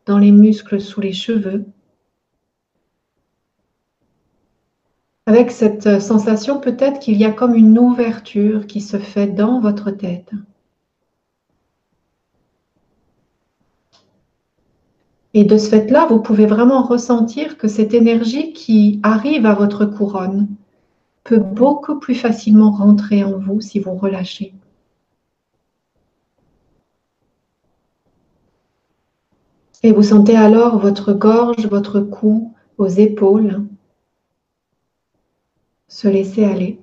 dans 0.06 0.16
les 0.16 0.32
muscles 0.32 0.80
sous 0.80 1.02
les 1.02 1.12
cheveux, 1.12 1.66
avec 5.28 5.50
cette 5.50 6.00
sensation 6.00 6.58
peut-être 6.58 7.00
qu'il 7.00 7.18
y 7.18 7.26
a 7.26 7.30
comme 7.30 7.54
une 7.54 7.78
ouverture 7.78 8.66
qui 8.66 8.80
se 8.80 8.96
fait 8.96 9.26
dans 9.26 9.60
votre 9.60 9.90
tête. 9.90 10.30
Et 15.34 15.44
de 15.44 15.58
ce 15.58 15.68
fait-là, 15.68 16.06
vous 16.06 16.20
pouvez 16.20 16.46
vraiment 16.46 16.82
ressentir 16.82 17.58
que 17.58 17.68
cette 17.68 17.92
énergie 17.92 18.54
qui 18.54 19.00
arrive 19.02 19.44
à 19.44 19.52
votre 19.52 19.84
couronne 19.84 20.48
peut 21.24 21.36
beaucoup 21.40 21.98
plus 21.98 22.14
facilement 22.14 22.70
rentrer 22.70 23.22
en 23.22 23.38
vous 23.38 23.60
si 23.60 23.80
vous 23.80 23.96
relâchez. 23.96 24.54
Et 29.82 29.92
vous 29.92 30.04
sentez 30.04 30.36
alors 30.36 30.78
votre 30.78 31.12
gorge, 31.12 31.66
votre 31.66 32.00
cou, 32.00 32.54
vos 32.78 32.88
épaules 32.88 33.68
se 35.88 36.08
laisser 36.08 36.44
aller. 36.44 36.78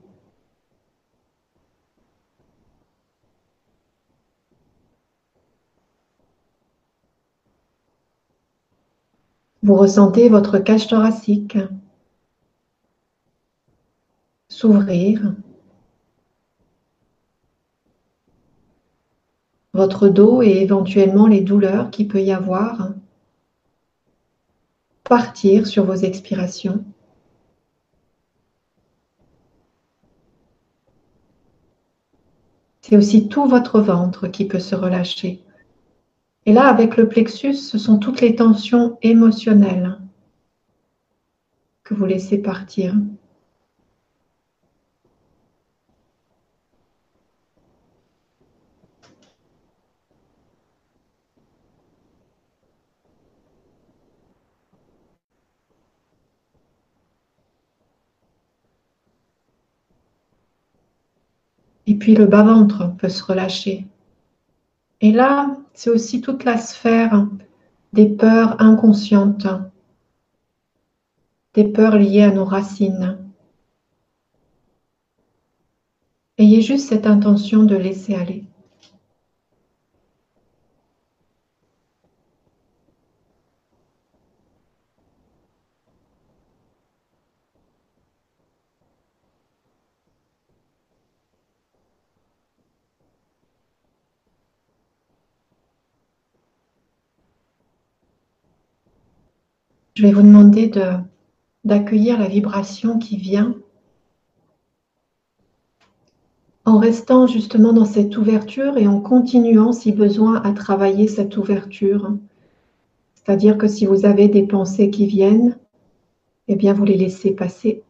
Vous 9.63 9.75
ressentez 9.75 10.29
votre 10.29 10.59
cage 10.59 10.87
thoracique 10.87 11.57
s'ouvrir, 14.47 15.35
votre 19.73 20.07
dos 20.07 20.41
et 20.41 20.61
éventuellement 20.61 21.27
les 21.27 21.41
douleurs 21.41 21.91
qu'il 21.91 22.07
peut 22.07 22.21
y 22.21 22.31
avoir 22.31 22.93
partir 25.03 25.67
sur 25.67 25.85
vos 25.85 25.95
expirations. 25.95 26.83
C'est 32.87 32.97
aussi 32.97 33.29
tout 33.29 33.47
votre 33.47 33.81
ventre 33.81 34.27
qui 34.27 34.45
peut 34.45 34.59
se 34.59 34.75
relâcher. 34.75 35.41
Et 36.45 36.53
là, 36.53 36.67
avec 36.67 36.97
le 36.97 37.09
plexus, 37.09 37.55
ce 37.55 37.79
sont 37.79 37.97
toutes 37.97 38.21
les 38.21 38.35
tensions 38.35 38.99
émotionnelles 39.01 39.97
que 41.83 41.95
vous 41.95 42.05
laissez 42.05 42.37
partir. 42.37 42.93
Et 61.95 61.97
puis 61.97 62.13
le 62.13 62.25
bas-ventre 62.25 62.93
peut 62.97 63.07
se 63.07 63.23
relâcher. 63.23 63.87
Et 64.99 65.13
là, 65.13 65.55
c'est 65.73 65.89
aussi 65.89 66.19
toute 66.19 66.43
la 66.43 66.57
sphère 66.57 67.25
des 67.93 68.07
peurs 68.09 68.61
inconscientes, 68.61 69.47
des 71.53 71.63
peurs 71.63 71.97
liées 71.97 72.23
à 72.23 72.31
nos 72.31 72.43
racines. 72.43 73.17
Ayez 76.37 76.61
juste 76.61 76.89
cette 76.89 77.07
intention 77.07 77.63
de 77.63 77.77
laisser 77.77 78.13
aller. 78.13 78.43
Je 99.95 100.03
vais 100.03 100.11
vous 100.11 100.23
demander 100.23 100.69
d'accueillir 101.63 102.19
la 102.19 102.27
vibration 102.27 102.99
qui 102.99 103.15
vient 103.15 103.55
en 106.65 106.79
restant 106.79 107.27
justement 107.27 107.71
dans 107.71 107.85
cette 107.85 108.17
ouverture 108.17 108.77
et 108.77 108.87
en 108.87 108.99
continuant 108.99 109.71
si 109.71 109.93
besoin 109.93 110.41
à 110.41 110.51
travailler 110.51 111.07
cette 111.07 111.37
ouverture. 111.37 112.11
C'est-à-dire 113.13 113.57
que 113.57 113.69
si 113.69 113.85
vous 113.85 114.05
avez 114.05 114.27
des 114.27 114.45
pensées 114.45 114.89
qui 114.89 115.05
viennent, 115.05 115.57
eh 116.49 116.57
bien 116.57 116.73
vous 116.73 116.83
les 116.83 116.97
laissez 116.97 117.31
passer. 117.31 117.81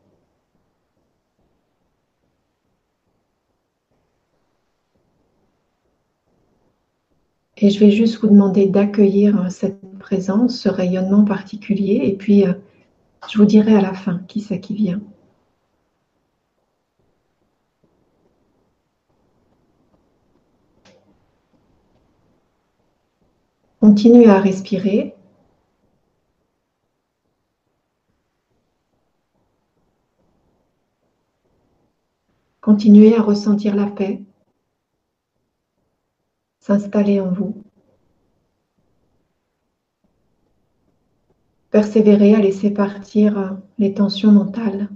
Et 7.58 7.70
je 7.70 7.80
vais 7.80 7.92
juste 7.92 8.20
vous 8.20 8.28
demander 8.28 8.68
d'accueillir 8.68 9.50
cette 9.50 9.80
présence, 9.98 10.60
ce 10.60 10.70
rayonnement 10.70 11.24
particulier, 11.24 12.02
et 12.04 12.16
puis 12.16 12.46
euh, 12.46 12.54
je 13.30 13.38
vous 13.38 13.46
dirai 13.46 13.76
à 13.76 13.82
la 13.82 13.94
fin 13.94 14.20
qui 14.28 14.42
c'est 14.42 14.60
qui 14.60 14.76
vient. 14.76 15.02
Continuez 23.80 24.28
à 24.28 24.40
respirer. 24.40 25.16
Continuez 32.62 33.16
à 33.16 33.22
ressentir 33.22 33.76
la 33.76 33.86
paix 33.86 34.24
s'installer 36.66 37.22
en 37.22 37.32
vous. 37.32 37.64
Persévérez 41.70 42.34
à 42.34 42.40
laisser 42.40 42.72
partir 42.72 43.60
les 43.78 43.94
tensions 43.94 44.32
mentales. 44.32 44.90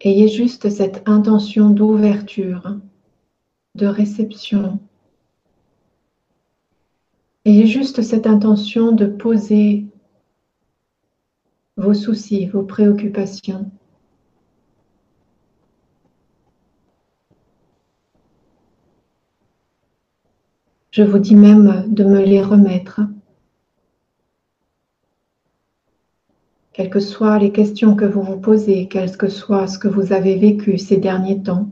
Ayez 0.00 0.28
juste 0.28 0.70
cette 0.70 1.06
intention 1.06 1.68
d'ouverture, 1.68 2.78
de 3.74 3.86
réception. 3.86 4.78
Ayez 7.44 7.66
juste 7.66 8.00
cette 8.00 8.26
intention 8.26 8.92
de 8.92 9.04
poser 9.04 9.84
vos 11.76 11.92
soucis, 11.92 12.46
vos 12.46 12.62
préoccupations 12.62 13.70
Je 20.96 21.02
vous 21.02 21.18
dis 21.18 21.34
même 21.34 21.84
de 21.88 22.04
me 22.04 22.24
les 22.24 22.40
remettre. 22.40 23.02
Quelles 26.72 26.88
que 26.88 27.00
soient 27.00 27.38
les 27.38 27.52
questions 27.52 27.94
que 27.94 28.06
vous 28.06 28.22
vous 28.22 28.40
posez, 28.40 28.88
quel 28.88 29.14
que 29.14 29.28
soit 29.28 29.66
ce 29.66 29.78
que 29.78 29.88
vous 29.88 30.14
avez 30.14 30.36
vécu 30.36 30.78
ces 30.78 30.96
derniers 30.96 31.42
temps. 31.42 31.68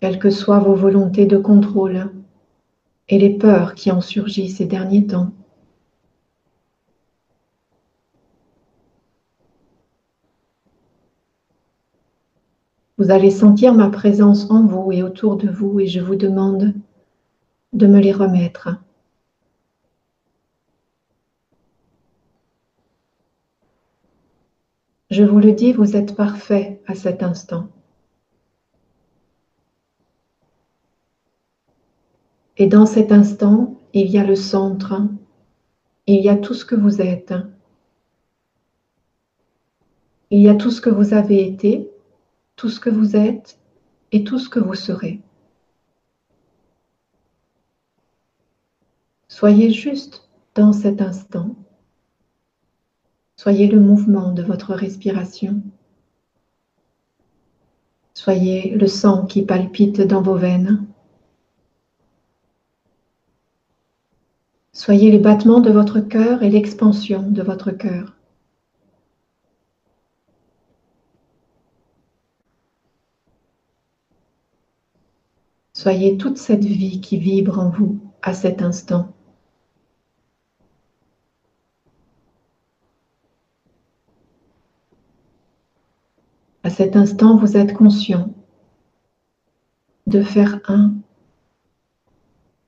Quelles 0.00 0.18
que 0.18 0.30
soient 0.30 0.60
vos 0.60 0.74
volontés 0.74 1.26
de 1.26 1.36
contrôle 1.36 2.10
et 3.10 3.18
les 3.18 3.36
peurs 3.36 3.74
qui 3.74 3.92
ont 3.92 4.00
surgi 4.00 4.48
ces 4.48 4.64
derniers 4.64 5.06
temps. 5.06 5.30
Vous 13.02 13.10
allez 13.10 13.32
sentir 13.32 13.74
ma 13.74 13.90
présence 13.90 14.48
en 14.48 14.64
vous 14.64 14.92
et 14.92 15.02
autour 15.02 15.34
de 15.34 15.50
vous 15.50 15.80
et 15.80 15.88
je 15.88 15.98
vous 15.98 16.14
demande 16.14 16.72
de 17.72 17.88
me 17.88 17.98
les 17.98 18.12
remettre. 18.12 18.76
Je 25.10 25.24
vous 25.24 25.40
le 25.40 25.50
dis, 25.50 25.72
vous 25.72 25.96
êtes 25.96 26.14
parfait 26.14 26.80
à 26.86 26.94
cet 26.94 27.24
instant. 27.24 27.66
Et 32.56 32.68
dans 32.68 32.86
cet 32.86 33.10
instant, 33.10 33.80
il 33.94 34.12
y 34.12 34.18
a 34.18 34.24
le 34.24 34.36
centre, 34.36 35.02
il 36.06 36.20
y 36.20 36.28
a 36.28 36.36
tout 36.36 36.54
ce 36.54 36.64
que 36.64 36.76
vous 36.76 37.02
êtes. 37.02 37.34
Il 40.30 40.40
y 40.40 40.48
a 40.48 40.54
tout 40.54 40.70
ce 40.70 40.80
que 40.80 40.88
vous 40.88 41.14
avez 41.14 41.44
été 41.44 41.91
tout 42.56 42.68
ce 42.68 42.80
que 42.80 42.90
vous 42.90 43.16
êtes 43.16 43.58
et 44.12 44.24
tout 44.24 44.38
ce 44.38 44.48
que 44.48 44.60
vous 44.60 44.74
serez. 44.74 45.20
Soyez 49.28 49.70
juste 49.70 50.28
dans 50.54 50.72
cet 50.72 51.00
instant. 51.00 51.56
Soyez 53.36 53.66
le 53.66 53.80
mouvement 53.80 54.32
de 54.32 54.42
votre 54.42 54.74
respiration. 54.74 55.62
Soyez 58.14 58.76
le 58.76 58.86
sang 58.86 59.26
qui 59.26 59.42
palpite 59.42 60.00
dans 60.02 60.22
vos 60.22 60.36
veines. 60.36 60.86
Soyez 64.72 65.10
les 65.10 65.18
battements 65.18 65.60
de 65.60 65.70
votre 65.70 66.00
cœur 66.00 66.42
et 66.42 66.50
l'expansion 66.50 67.22
de 67.22 67.42
votre 67.42 67.70
cœur. 67.72 68.16
Soyez 75.82 76.16
toute 76.16 76.38
cette 76.38 76.64
vie 76.64 77.00
qui 77.00 77.18
vibre 77.18 77.58
en 77.58 77.68
vous 77.68 77.98
à 78.22 78.34
cet 78.34 78.62
instant. 78.62 79.12
À 86.62 86.70
cet 86.70 86.94
instant, 86.94 87.36
vous 87.36 87.56
êtes 87.56 87.74
conscient 87.74 88.32
de 90.06 90.22
faire 90.22 90.60
un 90.68 90.94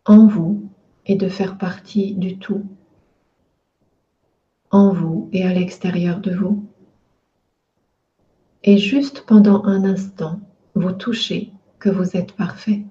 en 0.07 0.27
vous 0.27 0.69
et 1.07 1.15
de 1.15 1.29
faire 1.29 1.57
partie 1.57 2.15
du 2.15 2.37
tout 2.39 2.67
en 4.73 4.93
vous 4.93 5.29
et 5.33 5.45
à 5.45 5.53
l'extérieur 5.53 6.19
de 6.19 6.35
vous. 6.35 6.69
Et 8.65 8.77
juste 8.77 9.25
pendant 9.25 9.63
un 9.67 9.85
instant, 9.85 10.41
vous 10.75 10.91
touchez 10.91 11.53
que 11.79 11.91
vous 11.91 12.17
êtes 12.17 12.33
parfait. 12.33 12.85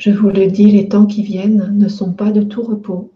Je 0.00 0.10
vous 0.10 0.30
le 0.30 0.46
dis, 0.46 0.70
les 0.70 0.88
temps 0.88 1.04
qui 1.04 1.22
viennent 1.22 1.76
ne 1.76 1.86
sont 1.86 2.14
pas 2.14 2.32
de 2.32 2.42
tout 2.42 2.62
repos. 2.62 3.12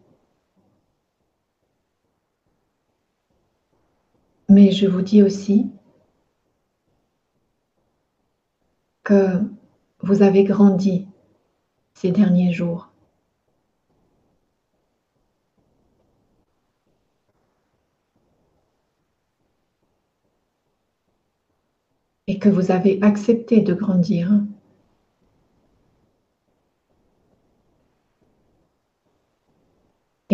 Mais 4.51 4.71
je 4.71 4.87
vous 4.87 5.01
dis 5.01 5.23
aussi 5.23 5.71
que 9.03 9.41
vous 10.01 10.21
avez 10.21 10.45
grandi 10.45 11.09
ces 11.95 12.11
derniers 12.11 12.53
jours. 12.53 12.91
Et 22.27 22.39
que 22.39 22.51
vous 22.51 22.71
avez 22.71 22.99
accepté 23.03 23.63
de 23.63 23.73
grandir. 23.73 24.31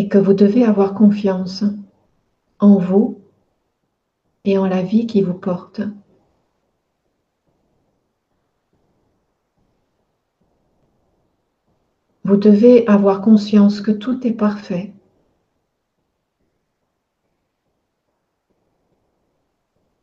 que 0.11 0.17
vous 0.17 0.33
devez 0.33 0.65
avoir 0.65 0.93
confiance 0.93 1.63
en 2.59 2.77
vous 2.77 3.21
et 4.43 4.57
en 4.57 4.67
la 4.67 4.83
vie 4.83 5.07
qui 5.07 5.21
vous 5.21 5.33
porte. 5.33 5.81
Vous 12.25 12.35
devez 12.35 12.85
avoir 12.87 13.21
conscience 13.21 13.79
que 13.79 13.91
tout 13.91 14.27
est 14.27 14.33
parfait. 14.33 14.93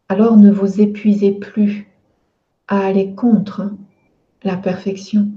Alors 0.09 0.39
ne 0.39 0.51
vous 0.51 0.81
épuisez 0.81 1.33
plus 1.33 1.87
à 2.67 2.79
aller 2.79 3.15
contre 3.15 3.71
la 4.43 4.57
perfection. 4.57 5.29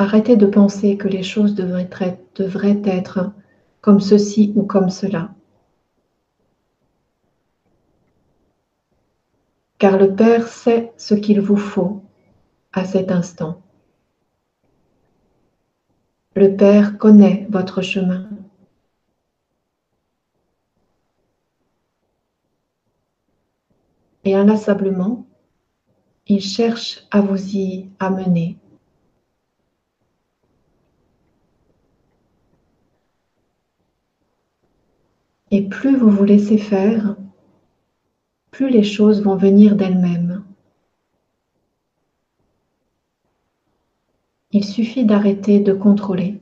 Arrêtez 0.00 0.36
de 0.36 0.46
penser 0.46 0.96
que 0.96 1.08
les 1.08 1.24
choses 1.24 1.56
devraient 1.56 2.82
être, 2.84 3.32
comme 3.80 3.98
ceci 3.98 4.52
ou 4.54 4.62
comme 4.62 4.90
cela. 4.90 5.34
Car 9.78 9.98
le 9.98 10.14
Père 10.14 10.46
sait 10.46 10.92
ce 10.98 11.16
qu'il 11.16 11.40
vous 11.40 11.56
faut 11.56 12.04
à 12.72 12.84
cet 12.84 13.10
instant. 13.10 13.60
Le 16.36 16.54
Père 16.54 16.96
connaît 16.96 17.48
votre 17.50 17.82
chemin. 17.82 18.28
Et 24.22 24.36
inlassablement, 24.36 25.26
il 26.28 26.40
cherche 26.40 27.04
à 27.10 27.20
vous 27.20 27.56
y 27.56 27.88
amener. 27.98 28.57
Et 35.50 35.62
plus 35.62 35.96
vous 35.96 36.10
vous 36.10 36.24
laissez 36.24 36.58
faire, 36.58 37.16
plus 38.50 38.68
les 38.68 38.82
choses 38.82 39.22
vont 39.22 39.36
venir 39.36 39.76
d'elles-mêmes. 39.76 40.44
Il 44.52 44.64
suffit 44.64 45.04
d'arrêter 45.04 45.60
de 45.60 45.72
contrôler. 45.72 46.40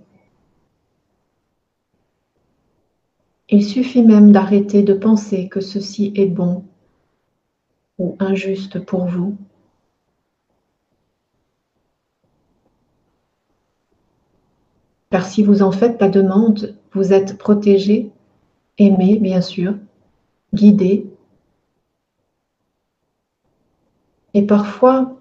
Il 3.48 3.64
suffit 3.64 4.02
même 4.02 4.32
d'arrêter 4.32 4.82
de 4.82 4.94
penser 4.94 5.48
que 5.48 5.60
ceci 5.60 6.12
est 6.16 6.26
bon 6.26 6.64
ou 7.98 8.16
injuste 8.18 8.80
pour 8.80 9.06
vous. 9.06 9.36
Car 15.10 15.24
si 15.24 15.42
vous 15.42 15.62
en 15.62 15.70
faites 15.70 16.00
la 16.00 16.08
demande, 16.08 16.76
vous 16.92 17.12
êtes 17.12 17.38
protégé 17.38 18.10
Aimer, 18.78 19.18
bien 19.18 19.40
sûr, 19.40 19.74
guider. 20.52 21.06
Et 24.34 24.42
parfois, 24.42 25.18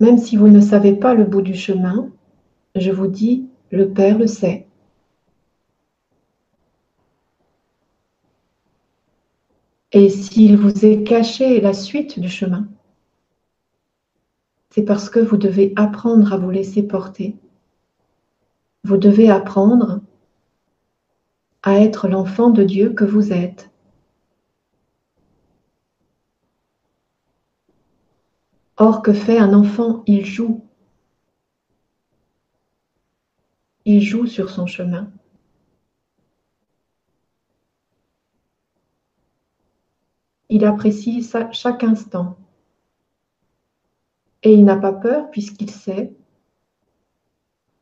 même 0.00 0.18
si 0.18 0.36
vous 0.36 0.48
ne 0.48 0.60
savez 0.60 0.94
pas 0.94 1.14
le 1.14 1.24
bout 1.24 1.42
du 1.42 1.54
chemin, 1.54 2.10
je 2.74 2.90
vous 2.90 3.08
dis, 3.08 3.46
le 3.70 3.90
Père 3.90 4.18
le 4.18 4.26
sait. 4.26 4.66
Et 9.92 10.10
s'il 10.10 10.56
vous 10.56 10.84
est 10.84 11.02
caché 11.02 11.60
la 11.60 11.72
suite 11.72 12.18
du 12.18 12.28
chemin, 12.28 12.68
c'est 14.70 14.84
parce 14.84 15.08
que 15.08 15.18
vous 15.18 15.36
devez 15.36 15.72
apprendre 15.76 16.32
à 16.32 16.36
vous 16.36 16.50
laisser 16.50 16.82
porter. 16.82 17.36
Vous 18.84 18.98
devez 18.98 19.30
apprendre 19.30 20.00
à 21.62 21.80
être 21.80 22.08
l'enfant 22.08 22.50
de 22.50 22.64
Dieu 22.64 22.92
que 22.92 23.04
vous 23.04 23.32
êtes. 23.32 23.70
Or, 28.76 29.02
que 29.02 29.12
fait 29.12 29.38
un 29.38 29.52
enfant? 29.54 30.04
Il 30.06 30.24
joue. 30.24 30.64
Il 33.84 34.00
joue 34.00 34.26
sur 34.26 34.50
son 34.50 34.66
chemin. 34.66 35.10
Il 40.48 40.64
apprécie 40.64 41.28
chaque 41.52 41.82
instant. 41.82 42.38
Et 44.44 44.52
il 44.52 44.64
n'a 44.64 44.76
pas 44.76 44.92
peur 44.92 45.30
puisqu'il 45.30 45.70
sait 45.70 46.14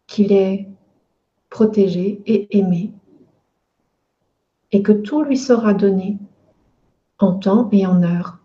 qu'il 0.06 0.32
est 0.32 0.66
protégé 1.50 2.22
et 2.26 2.56
aimé 2.56 2.92
et 4.72 4.83
que 4.83 4.92
tout 4.92 5.22
lui 5.22 5.37
sera 5.37 5.74
donné 5.74 6.18
en 7.18 7.35
temps 7.35 7.68
et 7.72 7.87
en 7.87 8.02
heure. 8.02 8.38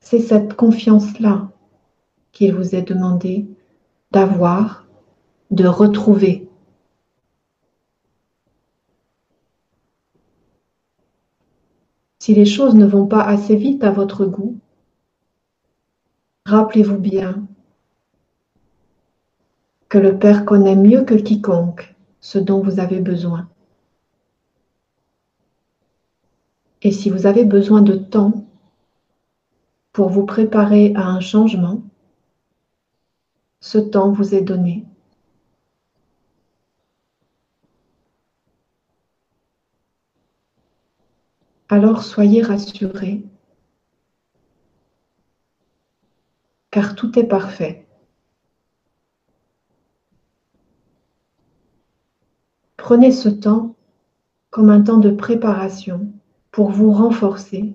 C'est 0.00 0.20
cette 0.20 0.54
confiance-là 0.54 1.50
qu'il 2.32 2.54
vous 2.54 2.74
est 2.74 2.82
demandé 2.82 3.46
d'avoir, 4.10 4.86
de 5.50 5.66
retrouver. 5.66 6.48
Si 12.20 12.34
les 12.34 12.46
choses 12.46 12.74
ne 12.74 12.86
vont 12.86 13.06
pas 13.06 13.22
assez 13.22 13.56
vite 13.56 13.84
à 13.84 13.90
votre 13.90 14.24
goût, 14.24 14.58
rappelez-vous 16.46 16.98
bien 16.98 17.46
que 19.88 19.98
le 19.98 20.18
Père 20.18 20.44
connaît 20.44 20.76
mieux 20.76 21.04
que 21.04 21.14
quiconque 21.14 21.97
ce 22.28 22.38
dont 22.38 22.60
vous 22.60 22.78
avez 22.78 23.00
besoin. 23.00 23.48
Et 26.82 26.92
si 26.92 27.08
vous 27.08 27.24
avez 27.24 27.46
besoin 27.46 27.80
de 27.80 27.94
temps 27.94 28.44
pour 29.92 30.10
vous 30.10 30.26
préparer 30.26 30.92
à 30.94 31.06
un 31.06 31.20
changement, 31.20 31.82
ce 33.60 33.78
temps 33.78 34.12
vous 34.12 34.34
est 34.34 34.42
donné. 34.42 34.84
alors 41.70 42.02
soyez 42.02 42.42
rassurés, 42.42 43.22
car 46.70 46.94
tout 46.94 47.18
est 47.18 47.28
parfait. 47.28 47.87
Prenez 52.88 53.12
ce 53.12 53.28
temps 53.28 53.74
comme 54.48 54.70
un 54.70 54.80
temps 54.80 54.96
de 54.96 55.10
préparation 55.10 56.10
pour 56.50 56.70
vous 56.70 56.90
renforcer 56.90 57.74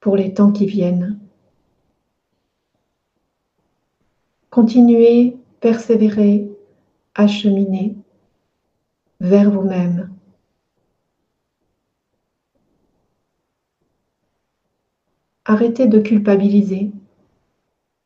pour 0.00 0.16
les 0.16 0.32
temps 0.32 0.52
qui 0.52 0.64
viennent. 0.64 1.18
Continuez, 4.48 5.36
persévérez, 5.60 6.48
acheminez 7.14 7.94
vers 9.20 9.50
vous-même. 9.50 10.14
Arrêtez 15.44 15.88
de 15.88 15.98
culpabiliser, 15.98 16.90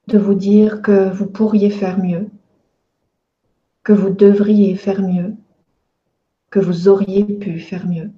de 0.09 0.19
vous 0.19 0.35
dire 0.35 0.83
que 0.83 1.09
vous 1.13 1.27
pourriez 1.27 1.71
faire 1.71 2.03
mieux, 2.03 2.29
que 3.85 3.93
vous 3.93 4.11
devriez 4.11 4.75
faire 4.75 5.03
mieux, 5.03 5.37
que 6.53 6.61
vous 6.61 6.87
auriez 6.87 7.25
pu 7.25 7.59
faire 7.59 7.87
mieux. 7.89 8.13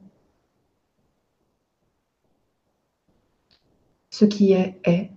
Ce 4.10 4.24
qui 4.24 4.52
est 4.52 4.80
est. 4.84 5.10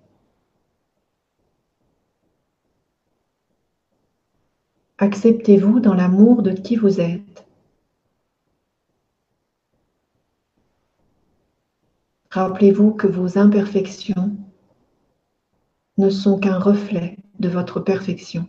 Acceptez-vous 4.99 5.79
dans 5.79 5.95
l'amour 5.95 6.43
de 6.43 6.51
qui 6.51 6.75
vous 6.75 7.01
êtes. 7.01 7.47
Rappelez-vous 12.29 12.93
que 12.93 13.07
vos 13.07 13.39
imperfections 13.39 14.37
ne 15.97 16.11
sont 16.11 16.39
qu'un 16.39 16.59
reflet 16.59 17.17
de 17.39 17.49
votre 17.49 17.79
perfection. 17.79 18.47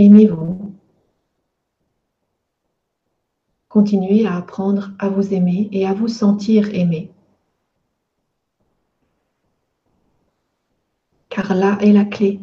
Aimez-vous. 0.00 0.74
Continuez 3.68 4.24
à 4.24 4.36
apprendre 4.36 4.92
à 4.98 5.10
vous 5.10 5.34
aimer 5.34 5.68
et 5.72 5.86
à 5.86 5.92
vous 5.92 6.08
sentir 6.08 6.74
aimé. 6.74 7.10
Car 11.28 11.54
là 11.54 11.76
est 11.82 11.92
la 11.92 12.06
clé. 12.06 12.40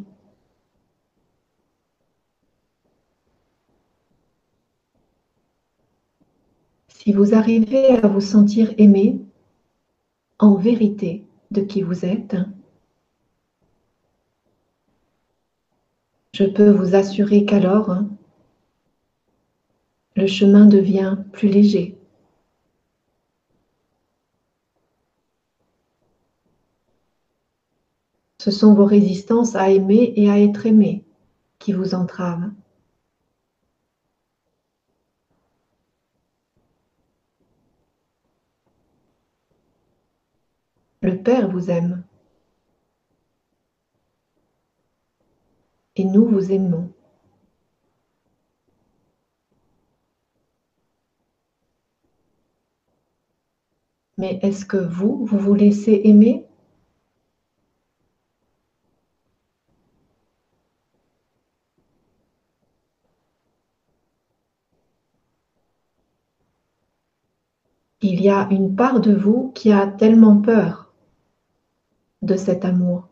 Si 6.89 7.11
vous 7.11 7.33
arrivez 7.33 7.97
à 8.03 8.07
vous 8.07 8.21
sentir 8.21 8.71
aimé 8.77 9.19
en 10.37 10.53
vérité 10.53 11.25
de 11.49 11.61
qui 11.61 11.81
vous 11.81 12.05
êtes, 12.05 12.35
je 16.37 16.43
peux 16.43 16.69
vous 16.69 16.93
assurer 16.93 17.45
qu'alors, 17.45 17.97
le 20.15 20.27
chemin 20.27 20.67
devient 20.67 21.17
plus 21.31 21.47
léger. 21.49 21.97
Ce 28.37 28.51
sont 28.51 28.75
vos 28.75 28.85
résistances 28.85 29.55
à 29.55 29.71
aimer 29.71 30.13
et 30.15 30.29
à 30.29 30.39
être 30.39 30.67
aimé 30.67 31.03
qui 31.57 31.73
vous 31.73 31.95
entravent. 31.95 32.51
Le 41.01 41.17
Père 41.17 41.49
vous 41.49 41.71
aime. 41.71 42.06
Et 45.97 46.05
nous 46.05 46.25
vous 46.25 46.51
aimons. 46.51 46.93
Mais 54.17 54.39
est-ce 54.43 54.63
que 54.65 54.77
vous, 54.77 55.25
vous 55.25 55.39
vous 55.39 55.55
laissez 55.55 56.01
aimer? 56.03 56.45
Il 68.01 68.21
y 68.21 68.29
a 68.29 68.47
une 68.51 68.75
part 68.75 69.01
de 69.01 69.15
vous 69.15 69.51
qui 69.55 69.71
a 69.71 69.87
tellement 69.87 70.39
peur 70.41 70.93
de 72.21 72.37
cet 72.37 72.65
amour. 72.65 73.07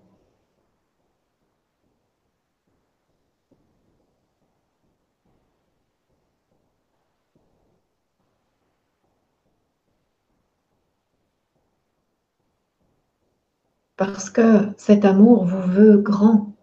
Parce 13.97 14.29
que 14.29 14.69
cet 14.77 15.05
amour 15.05 15.45
vous 15.45 15.71
veut 15.71 15.97
grand, 15.97 16.53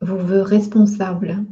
vous 0.00 0.18
veut 0.18 0.42
responsable. 0.42 1.44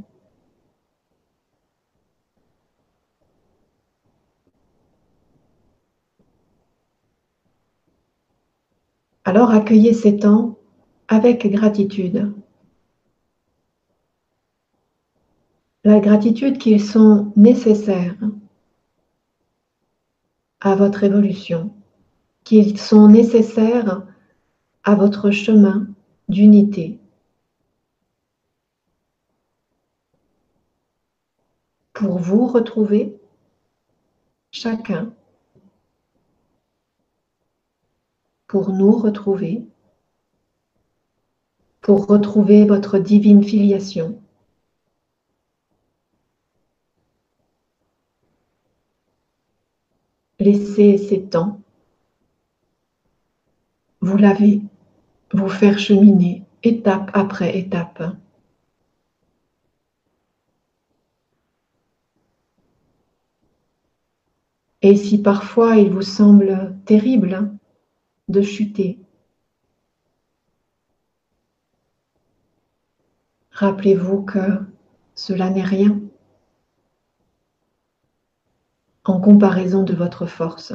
Alors 9.25 9.51
accueillez 9.51 9.93
ces 9.93 10.17
temps 10.17 10.59
avec 11.07 11.47
gratitude. 11.47 12.33
La 15.85 16.01
gratitude 16.01 16.59
qu'ils 16.59 16.83
sont 16.83 17.33
nécessaires 17.37 18.17
à 20.61 20.75
votre 20.75 21.05
évolution, 21.05 21.73
qu'ils 22.43 22.79
sont 22.79 23.09
nécessaires 23.09 24.03
à 24.89 24.95
votre 24.95 25.31
chemin 25.31 25.87
d'unité. 26.31 26.99
Pour 31.93 32.19
vous 32.19 32.47
retrouver 32.47 33.15
chacun 34.51 35.13
pour 38.47 38.73
nous 38.73 38.93
retrouver, 38.93 39.63
pour 41.83 42.07
retrouver 42.07 42.65
votre 42.65 42.99
divine 42.99 43.45
filiation. 43.45 44.19
Laissez 50.39 50.97
ces 50.97 51.25
temps 51.25 51.61
vous 54.01 54.17
laver, 54.17 54.63
vous 55.33 55.49
faire 55.49 55.79
cheminer 55.79 56.45
étape 56.63 57.11
après 57.15 57.59
étape. 57.59 58.03
Et 64.83 64.97
si 64.97 65.21
parfois 65.21 65.77
il 65.77 65.91
vous 65.91 66.03
semble 66.03 66.77
terrible, 66.85 67.51
de 68.29 68.43
chuter. 68.43 68.99
Rappelez-vous 73.51 74.23
que 74.23 74.61
cela 75.15 75.51
n'est 75.51 75.65
rien 75.65 76.01
en 79.05 79.21
comparaison 79.21 79.83
de 79.83 79.95
votre 79.95 80.27
force. 80.27 80.75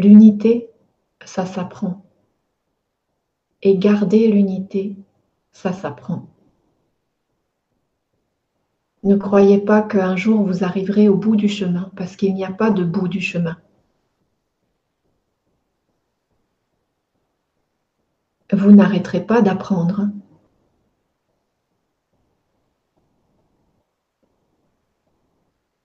L'unité, 0.00 0.70
ça 1.26 1.44
s'apprend. 1.44 2.06
Et 3.60 3.76
garder 3.76 4.28
l'unité, 4.28 4.96
ça 5.52 5.74
s'apprend. 5.74 6.26
Ne 9.02 9.16
croyez 9.16 9.58
pas 9.58 9.82
qu'un 9.82 10.16
jour 10.16 10.42
vous 10.42 10.64
arriverez 10.64 11.10
au 11.10 11.18
bout 11.18 11.36
du 11.36 11.50
chemin, 11.50 11.92
parce 11.96 12.16
qu'il 12.16 12.32
n'y 12.32 12.46
a 12.46 12.50
pas 12.50 12.70
de 12.70 12.82
bout 12.82 13.08
du 13.08 13.20
chemin. 13.20 13.58
Vous 18.50 18.72
n'arrêterez 18.72 19.26
pas 19.26 19.42
d'apprendre. 19.42 20.08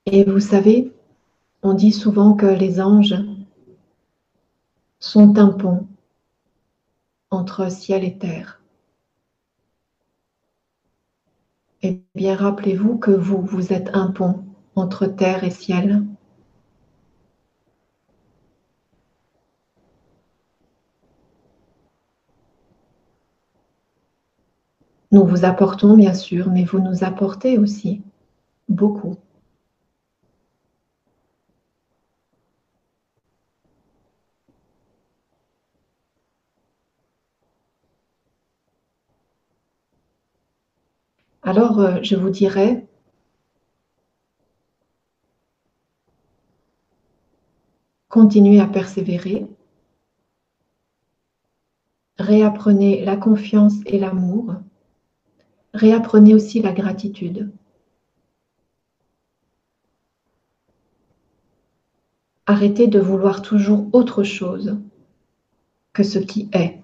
Et 0.06 0.24
vous 0.24 0.40
savez, 0.40 0.90
on 1.62 1.74
dit 1.74 1.92
souvent 1.92 2.32
que 2.32 2.46
les 2.46 2.80
anges 2.80 3.14
sont 4.98 5.38
un 5.38 5.48
pont 5.48 5.86
entre 7.30 7.70
ciel 7.70 8.04
et 8.04 8.18
terre. 8.18 8.60
Eh 11.82 12.00
bien, 12.14 12.34
rappelez-vous 12.34 12.98
que 12.98 13.10
vous, 13.10 13.42
vous 13.42 13.72
êtes 13.72 13.90
un 13.94 14.10
pont 14.10 14.44
entre 14.74 15.06
terre 15.06 15.44
et 15.44 15.50
ciel. 15.50 16.04
Nous 25.12 25.24
vous 25.24 25.44
apportons 25.44 25.96
bien 25.96 26.14
sûr, 26.14 26.50
mais 26.50 26.64
vous 26.64 26.80
nous 26.80 27.04
apportez 27.04 27.58
aussi 27.58 28.02
beaucoup. 28.68 29.16
Alors, 41.46 41.78
euh, 41.78 42.02
je 42.02 42.16
vous 42.16 42.28
dirais, 42.28 42.84
continuez 48.08 48.58
à 48.58 48.66
persévérer, 48.66 49.46
réapprenez 52.18 53.04
la 53.04 53.16
confiance 53.16 53.74
et 53.86 54.00
l'amour, 54.00 54.56
réapprenez 55.72 56.34
aussi 56.34 56.60
la 56.60 56.72
gratitude. 56.72 57.52
Arrêtez 62.46 62.88
de 62.88 62.98
vouloir 62.98 63.40
toujours 63.40 63.88
autre 63.92 64.24
chose 64.24 64.76
que 65.92 66.02
ce 66.02 66.18
qui 66.18 66.48
est. 66.52 66.82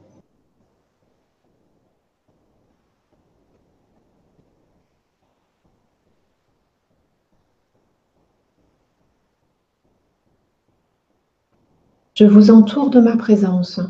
Je 12.15 12.25
vous 12.27 12.51
entoure 12.51 12.91
de 12.91 13.01
ma 13.01 13.17
présence. 13.17 13.81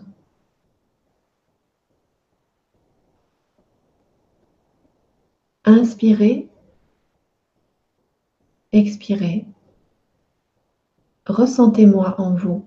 Inspirez, 5.65 6.49
expirez. 8.73 9.47
Ressentez-moi 11.27 12.15
en 12.21 12.35
vous. 12.35 12.65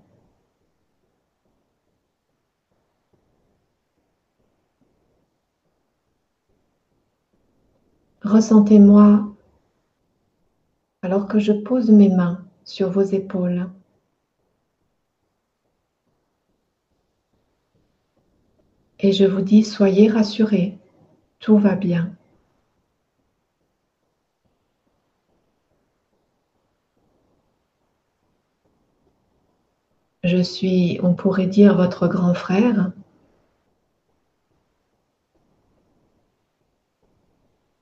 Ressentez-moi 8.24 9.34
alors 11.02 11.28
que 11.28 11.40
je 11.40 11.54
pose 11.54 11.92
mes 11.92 12.10
mains 12.10 12.44
sur 12.64 12.90
vos 12.90 13.04
épaules. 13.04 13.70
Et 19.00 19.12
je 19.12 19.26
vous 19.26 19.42
dis, 19.42 19.64
soyez 19.64 20.10
rassurés, 20.10 20.78
tout 21.40 21.58
va 21.58 21.76
bien. 21.76 22.16
Je 30.24 30.42
suis, 30.42 31.00
on 31.04 31.14
pourrait 31.14 31.46
dire, 31.46 31.76
votre 31.78 32.08
grand 32.08 32.34
frère. 32.34 32.92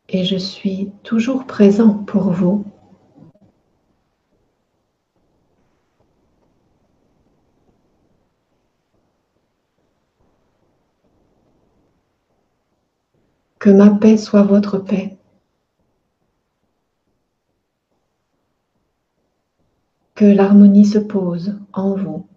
Et 0.09 0.25
je 0.25 0.35
suis 0.35 0.91
toujours 1.03 1.47
présent 1.47 1.93
pour 1.93 2.31
vous. 2.31 2.65
Que 13.63 13.69
ma 13.69 13.89
paix 13.91 14.17
soit 14.17 14.43
votre 14.43 14.77
paix. 14.77 15.17
Que 20.15 20.25
l'harmonie 20.25 20.85
se 20.85 20.97
pose 20.99 21.57
en 21.71 21.95
vous. 21.95 22.27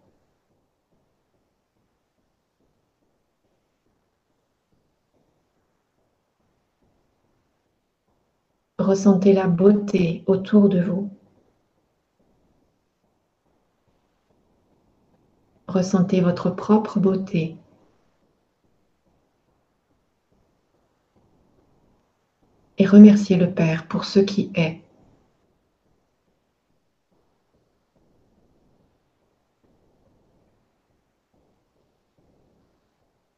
Ressentez 8.78 9.32
la 9.32 9.48
beauté 9.48 10.22
autour 10.28 10.68
de 10.68 10.80
vous. 10.80 11.10
Ressentez 15.66 16.20
votre 16.20 16.50
propre 16.50 17.00
beauté 17.00 17.56
et 22.78 22.86
remerciez 22.86 23.36
le 23.36 23.50
Père 23.50 23.86
pour 23.88 24.04
ce 24.04 24.20
qui 24.20 24.50
est. 24.54 24.80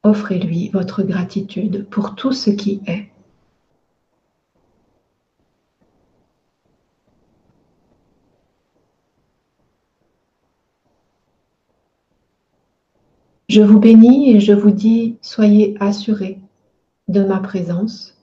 Offrez-lui 0.03 0.71
votre 0.71 1.03
gratitude 1.03 1.87
pour 1.91 2.15
tout 2.15 2.33
ce 2.33 2.51
qui 2.51 2.81
est. 2.87 3.11
Je 13.49 13.63
vous 13.63 13.79
bénis 13.79 14.31
et 14.37 14.41
je 14.41 14.53
vous 14.53 14.71
dis, 14.71 15.17
soyez 15.23 15.75
assurés 15.81 16.39
de 17.09 17.25
ma 17.25 17.41
présence 17.41 18.18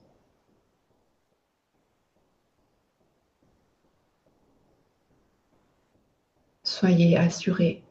soyez 6.75 7.17
assurés 7.17 7.81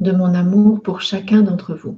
de 0.00 0.10
mon 0.10 0.34
amour 0.34 0.82
pour 0.82 1.00
chacun 1.00 1.42
d'entre 1.42 1.74
vous. 1.74 1.96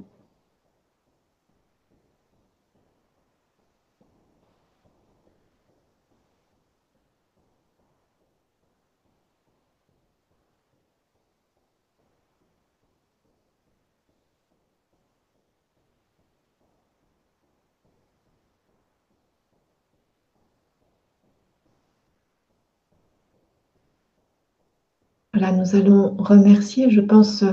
Nous 25.41 25.75
allons 25.75 26.17
remercier, 26.19 26.91
je 26.91 27.01
pense 27.01 27.45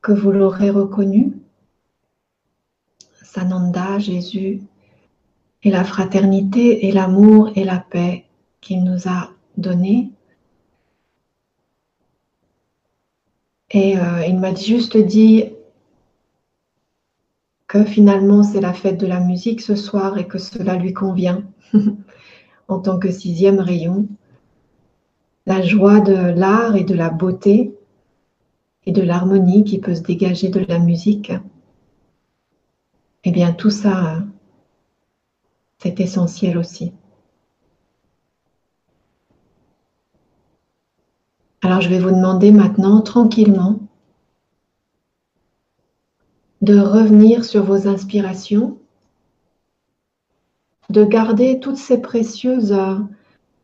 que 0.00 0.12
vous 0.12 0.32
l'aurez 0.32 0.70
reconnu, 0.70 1.34
Sananda, 3.22 3.98
Jésus, 3.98 4.62
et 5.62 5.70
la 5.70 5.84
fraternité 5.84 6.86
et 6.86 6.92
l'amour 6.92 7.50
et 7.56 7.64
la 7.64 7.78
paix 7.78 8.24
qu'il 8.62 8.84
nous 8.84 9.06
a 9.06 9.30
donné. 9.58 10.10
Et 13.70 13.98
euh, 13.98 14.24
il 14.26 14.38
m'a 14.38 14.54
juste 14.54 14.96
dit 14.96 15.44
que 17.66 17.84
finalement 17.84 18.42
c'est 18.42 18.62
la 18.62 18.72
fête 18.72 18.98
de 18.98 19.06
la 19.06 19.20
musique 19.20 19.60
ce 19.60 19.76
soir 19.76 20.16
et 20.16 20.26
que 20.26 20.38
cela 20.38 20.76
lui 20.76 20.94
convient 20.94 21.44
en 22.68 22.78
tant 22.78 22.98
que 22.98 23.10
sixième 23.10 23.60
rayon 23.60 24.08
la 25.48 25.62
joie 25.62 26.00
de 26.00 26.12
l'art 26.12 26.76
et 26.76 26.84
de 26.84 26.92
la 26.92 27.08
beauté 27.08 27.74
et 28.84 28.92
de 28.92 29.00
l'harmonie 29.00 29.64
qui 29.64 29.78
peut 29.78 29.94
se 29.94 30.02
dégager 30.02 30.50
de 30.50 30.60
la 30.60 30.78
musique, 30.78 31.32
eh 33.24 33.30
bien 33.30 33.52
tout 33.54 33.70
ça, 33.70 34.18
c'est 35.78 36.00
essentiel 36.00 36.58
aussi. 36.58 36.92
Alors 41.62 41.80
je 41.80 41.88
vais 41.88 41.98
vous 41.98 42.10
demander 42.10 42.52
maintenant 42.52 43.00
tranquillement 43.00 43.80
de 46.60 46.78
revenir 46.78 47.46
sur 47.46 47.64
vos 47.64 47.88
inspirations, 47.88 48.76
de 50.90 51.04
garder 51.04 51.58
toutes 51.58 51.78
ces 51.78 52.02
précieuses 52.02 52.76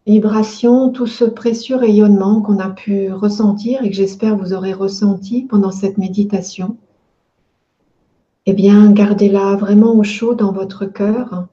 vibration, 0.07 0.91
tout 0.91 1.07
ce 1.07 1.25
précieux 1.25 1.77
rayonnement 1.77 2.43
qu'on 2.43 2.59
a 2.59 2.71
pu 2.71 3.11
ressentir 3.13 3.83
et 3.83 3.91
que 3.91 3.97
j'espère 3.97 4.37
vous 4.37 4.53
aurez 4.53 4.73
ressenti 4.73 5.43
pendant 5.43 5.71
cette 5.71 5.99
méditation, 5.99 6.77
eh 8.47 8.53
bien, 8.53 8.93
gardez-la 8.93 9.57
vraiment 9.57 9.95
au 9.95 10.03
chaud 10.03 10.35
dans 10.35 10.53
votre 10.53 10.85
cœur. 10.85 11.47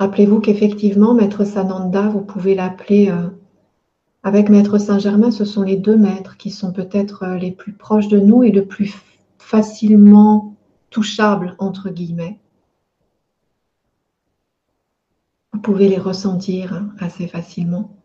Rappelez-vous 0.00 0.40
qu'effectivement, 0.40 1.14
Maître 1.14 1.44
Sananda, 1.44 2.08
vous 2.08 2.22
pouvez 2.22 2.54
l'appeler 2.54 3.10
euh, 3.10 3.28
avec 4.22 4.48
Maître 4.48 4.78
Saint-Germain, 4.78 5.30
ce 5.30 5.44
sont 5.44 5.62
les 5.62 5.76
deux 5.76 5.96
maîtres 5.96 6.36
qui 6.36 6.50
sont 6.50 6.72
peut-être 6.72 7.22
euh, 7.22 7.36
les 7.36 7.52
plus 7.52 7.72
proches 7.72 8.08
de 8.08 8.18
nous 8.18 8.42
et 8.42 8.50
le 8.50 8.64
plus 8.64 8.94
facilement 9.38 10.56
touchables, 10.90 11.54
entre 11.58 11.90
guillemets. 11.90 12.40
Vous 15.52 15.60
pouvez 15.60 15.88
les 15.88 15.98
ressentir 15.98 16.84
assez 16.98 17.26
facilement. 17.26 17.96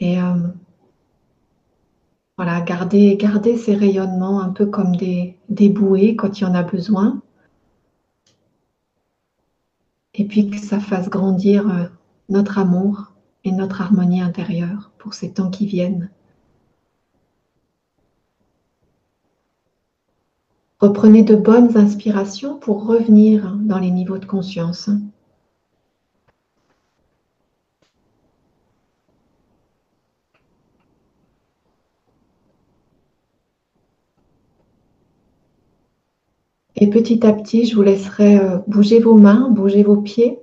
Et 0.00 0.20
euh, 0.20 0.48
voilà, 2.36 2.60
gardez, 2.60 3.56
ces 3.56 3.74
rayonnements 3.74 4.40
un 4.40 4.50
peu 4.50 4.66
comme 4.66 4.96
des, 4.96 5.38
des 5.48 5.68
bouées 5.68 6.16
quand 6.16 6.38
il 6.38 6.42
y 6.42 6.46
en 6.46 6.54
a 6.54 6.62
besoin. 6.62 7.22
Et 10.14 10.26
puis 10.26 10.50
que 10.50 10.58
ça 10.58 10.80
fasse 10.80 11.08
grandir 11.08 11.68
euh, 11.68 11.86
notre 12.28 12.58
amour 12.58 13.12
et 13.44 13.52
notre 13.52 13.80
harmonie 13.80 14.20
intérieure 14.22 14.90
pour 14.98 15.14
ces 15.14 15.32
temps 15.32 15.50
qui 15.50 15.66
viennent. 15.66 16.10
Reprenez 20.78 21.22
de 21.22 21.36
bonnes 21.36 21.76
inspirations 21.76 22.58
pour 22.58 22.86
revenir 22.86 23.56
dans 23.60 23.78
les 23.78 23.90
niveaux 23.90 24.18
de 24.18 24.26
conscience. 24.26 24.90
Et 36.78 36.90
petit 36.90 37.26
à 37.26 37.32
petit, 37.32 37.64
je 37.64 37.74
vous 37.74 37.82
laisserai 37.82 38.38
euh, 38.38 38.58
bouger 38.66 39.00
vos 39.00 39.14
mains, 39.14 39.48
bouger 39.50 39.82
vos 39.82 39.96
pieds. 39.96 40.40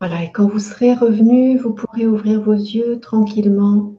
Voilà, 0.00 0.24
et 0.24 0.32
quand 0.32 0.48
vous 0.48 0.58
serez 0.58 0.94
revenu, 0.94 1.58
vous 1.58 1.74
pourrez 1.74 2.06
ouvrir 2.06 2.40
vos 2.40 2.54
yeux 2.54 3.00
tranquillement. 3.00 3.92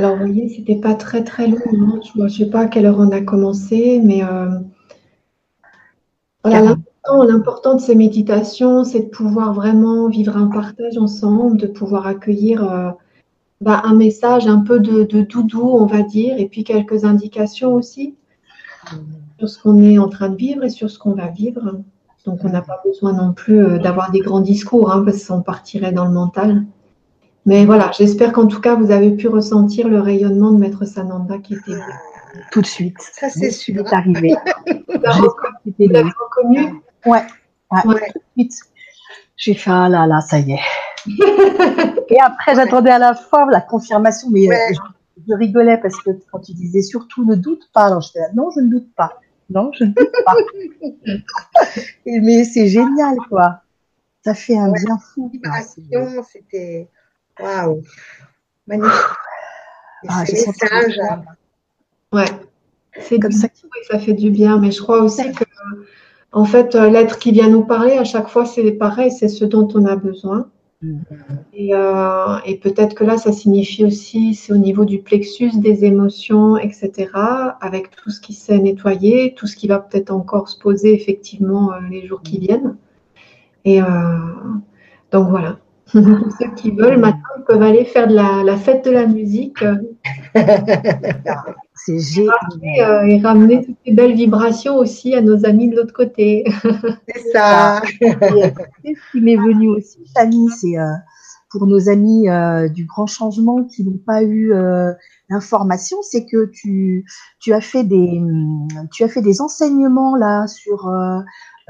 Alors, 0.00 0.16
vous 0.16 0.24
voyez, 0.24 0.48
c'était 0.48 0.80
pas 0.80 0.94
très 0.94 1.24
très 1.24 1.46
long. 1.46 1.58
Hein. 1.72 2.00
Je 2.16 2.22
ne 2.22 2.28
sais 2.28 2.46
pas 2.46 2.60
à 2.60 2.66
quelle 2.68 2.86
heure 2.86 2.98
on 2.98 3.10
a 3.10 3.20
commencé, 3.20 4.00
mais 4.02 4.24
euh, 4.24 4.48
l'important 6.46 7.74
de 7.74 7.80
ces 7.82 7.94
méditations, 7.94 8.82
c'est 8.84 9.00
de 9.00 9.08
pouvoir 9.10 9.52
vraiment 9.52 10.08
vivre 10.08 10.38
un 10.38 10.46
partage 10.46 10.96
ensemble, 10.96 11.58
de 11.58 11.66
pouvoir 11.66 12.06
accueillir 12.06 12.64
euh, 12.64 12.90
bah, 13.60 13.82
un 13.84 13.92
message 13.94 14.46
un 14.46 14.60
peu 14.60 14.80
de, 14.80 15.20
doudou, 15.20 15.68
on 15.68 15.84
va 15.84 16.00
dire, 16.00 16.38
et 16.38 16.48
puis 16.48 16.64
quelques 16.64 17.04
indications 17.04 17.74
aussi 17.74 18.14
sur 19.38 19.50
ce 19.50 19.62
qu'on 19.62 19.82
est 19.82 19.98
en 19.98 20.08
train 20.08 20.30
de 20.30 20.36
vivre 20.36 20.64
et 20.64 20.70
sur 20.70 20.88
ce 20.88 20.98
qu'on 20.98 21.12
va 21.12 21.26
vivre. 21.26 21.78
Donc, 22.24 22.38
on 22.42 22.48
n'a 22.48 22.62
pas 22.62 22.80
besoin 22.86 23.12
non 23.12 23.34
plus 23.34 23.62
euh, 23.62 23.78
d'avoir 23.78 24.12
des 24.12 24.20
grands 24.20 24.40
discours, 24.40 24.90
hein, 24.90 25.02
parce 25.04 25.26
qu'on 25.26 25.42
partirait 25.42 25.92
dans 25.92 26.06
le 26.06 26.12
mental. 26.12 26.64
Mais 27.50 27.64
voilà, 27.64 27.90
j'espère 27.98 28.32
qu'en 28.32 28.46
tout 28.46 28.60
cas, 28.60 28.76
vous 28.76 28.92
avez 28.92 29.10
pu 29.10 29.26
ressentir 29.26 29.88
le 29.88 29.98
rayonnement 29.98 30.52
de 30.52 30.58
Maître 30.58 30.84
Sananda 30.84 31.38
qui 31.38 31.54
était 31.54 31.80
Tout 32.52 32.60
de 32.60 32.66
suite. 32.66 32.94
Ça, 33.00 33.28
c'est 33.28 33.50
sûr. 33.50 33.82
C'est 33.88 33.92
arrivé. 33.92 34.36
vous 34.66 35.88
l'avez 35.88 36.10
reconnu 36.10 36.80
Ouais. 37.04 37.24
ouais. 37.72 37.82
Tout 37.82 37.92
de 37.92 38.24
suite. 38.36 38.54
J'ai 39.36 39.54
fait, 39.54 39.70
ah 39.72 39.88
là 39.88 40.06
là, 40.06 40.20
ça 40.20 40.38
y 40.38 40.52
est. 40.52 40.60
Et 42.08 42.20
après, 42.20 42.54
j'attendais 42.54 42.90
à 42.90 43.00
la 43.00 43.14
fin 43.16 43.50
la 43.50 43.60
confirmation, 43.60 44.28
mais 44.30 44.48
euh, 44.48 44.54
je, 45.26 45.34
rigolais 45.34 45.78
parce 45.78 46.00
que 46.02 46.10
quand 46.30 46.38
tu 46.38 46.52
disais 46.52 46.82
surtout 46.82 47.24
ne 47.24 47.34
doute 47.34 47.68
pas, 47.72 47.86
alors 47.86 48.00
je 48.00 48.12
disais, 48.12 48.32
non, 48.32 48.50
je 48.54 48.60
ne 48.60 48.70
doute 48.70 48.94
pas. 48.94 49.18
Non, 49.48 49.72
je 49.76 49.82
ne 49.82 49.90
doute 49.90 50.12
pas. 50.24 50.36
mais 52.06 52.44
c'est 52.44 52.68
génial, 52.68 53.16
quoi. 53.28 53.62
Ça 54.24 54.34
fait 54.34 54.56
un 54.56 54.70
bien 54.70 54.98
fou. 54.98 55.32
C'était 56.32 56.88
Waouh, 57.42 57.82
magnifique. 58.66 58.94
Ah, 60.08 60.24
hein. 60.72 61.22
Ouais, 62.12 62.24
c'est 62.98 63.18
comme 63.18 63.32
ça 63.32 63.48
que 63.48 63.54
ça 63.90 63.98
fait 63.98 64.14
du 64.14 64.30
bien, 64.30 64.58
mais 64.58 64.70
je 64.70 64.82
crois 64.82 65.02
aussi 65.02 65.30
que, 65.32 65.44
en 66.32 66.44
fait, 66.44 66.74
euh, 66.74 66.90
l'être 66.90 67.18
qui 67.18 67.32
vient 67.32 67.48
nous 67.48 67.64
parler, 67.64 67.92
à 67.92 68.04
chaque 68.04 68.28
fois, 68.28 68.46
c'est 68.46 68.72
pareil, 68.72 69.10
c'est 69.10 69.28
ce 69.28 69.44
dont 69.44 69.68
on 69.74 69.84
a 69.84 69.96
besoin. 69.96 70.48
Mm-hmm. 70.82 71.74
Euh, 71.74 72.38
et, 72.46 72.56
peut-être 72.56 72.94
que 72.94 73.04
là, 73.04 73.18
ça 73.18 73.32
signifie 73.32 73.84
aussi, 73.84 74.34
c'est 74.34 74.52
au 74.52 74.56
niveau 74.56 74.84
du 74.84 75.00
plexus 75.00 75.58
des 75.58 75.84
émotions, 75.84 76.56
etc., 76.56 77.10
avec 77.60 77.90
tout 77.90 78.10
ce 78.10 78.20
qui 78.20 78.32
s'est 78.32 78.58
nettoyé, 78.58 79.34
tout 79.34 79.46
ce 79.46 79.56
qui 79.56 79.68
va 79.68 79.78
peut-être 79.78 80.10
encore 80.10 80.48
se 80.48 80.58
poser 80.58 80.94
effectivement 80.94 81.72
euh, 81.72 81.76
les 81.90 82.06
jours 82.06 82.22
qui 82.22 82.38
viennent. 82.38 82.76
Et 83.66 83.80
donc 85.12 85.28
voilà, 85.28 85.58
ceux 85.92 86.54
qui 86.56 86.70
veulent, 86.70 86.98
maintenant, 86.98 87.20
ils 87.38 87.44
peuvent 87.46 87.62
aller 87.62 87.84
faire 87.84 88.06
de 88.06 88.14
la, 88.14 88.56
fête 88.56 88.84
de 88.84 88.90
la 88.90 89.06
musique. 89.06 89.64
C'est 91.74 91.98
génial. 91.98 92.34
Euh, 92.80 93.02
et 93.06 93.18
ramener 93.20 93.64
toutes 93.64 93.76
ces 93.86 93.92
belles 93.92 94.14
vibrations 94.14 94.76
aussi 94.76 95.14
à 95.14 95.22
nos 95.22 95.46
amis 95.46 95.68
de 95.68 95.76
l'autre 95.76 95.94
côté. 95.94 96.44
C'est 97.08 97.32
ça. 97.32 97.80
Ce 98.00 99.12
qui 99.12 99.20
m'est 99.20 99.36
venu 99.36 99.68
aussi, 99.68 99.98
Fanny, 100.14 100.48
c'est 100.50 100.78
euh, 100.78 100.92
pour 101.50 101.66
nos 101.66 101.88
amis 101.88 102.28
euh, 102.28 102.68
du 102.68 102.84
grand 102.84 103.06
changement 103.06 103.64
qui 103.64 103.84
n'ont 103.84 104.00
pas 104.06 104.22
eu 104.22 104.52
l'information, 105.30 105.98
c'est 106.02 106.26
que 106.26 106.50
tu, 106.52 107.06
tu, 107.38 107.52
as 107.54 107.60
fait 107.60 107.84
des, 107.84 108.20
tu 108.92 109.04
as 109.04 109.08
fait 109.08 109.22
des 109.22 109.40
enseignements 109.40 110.16
là 110.16 110.46
sur 110.48 110.92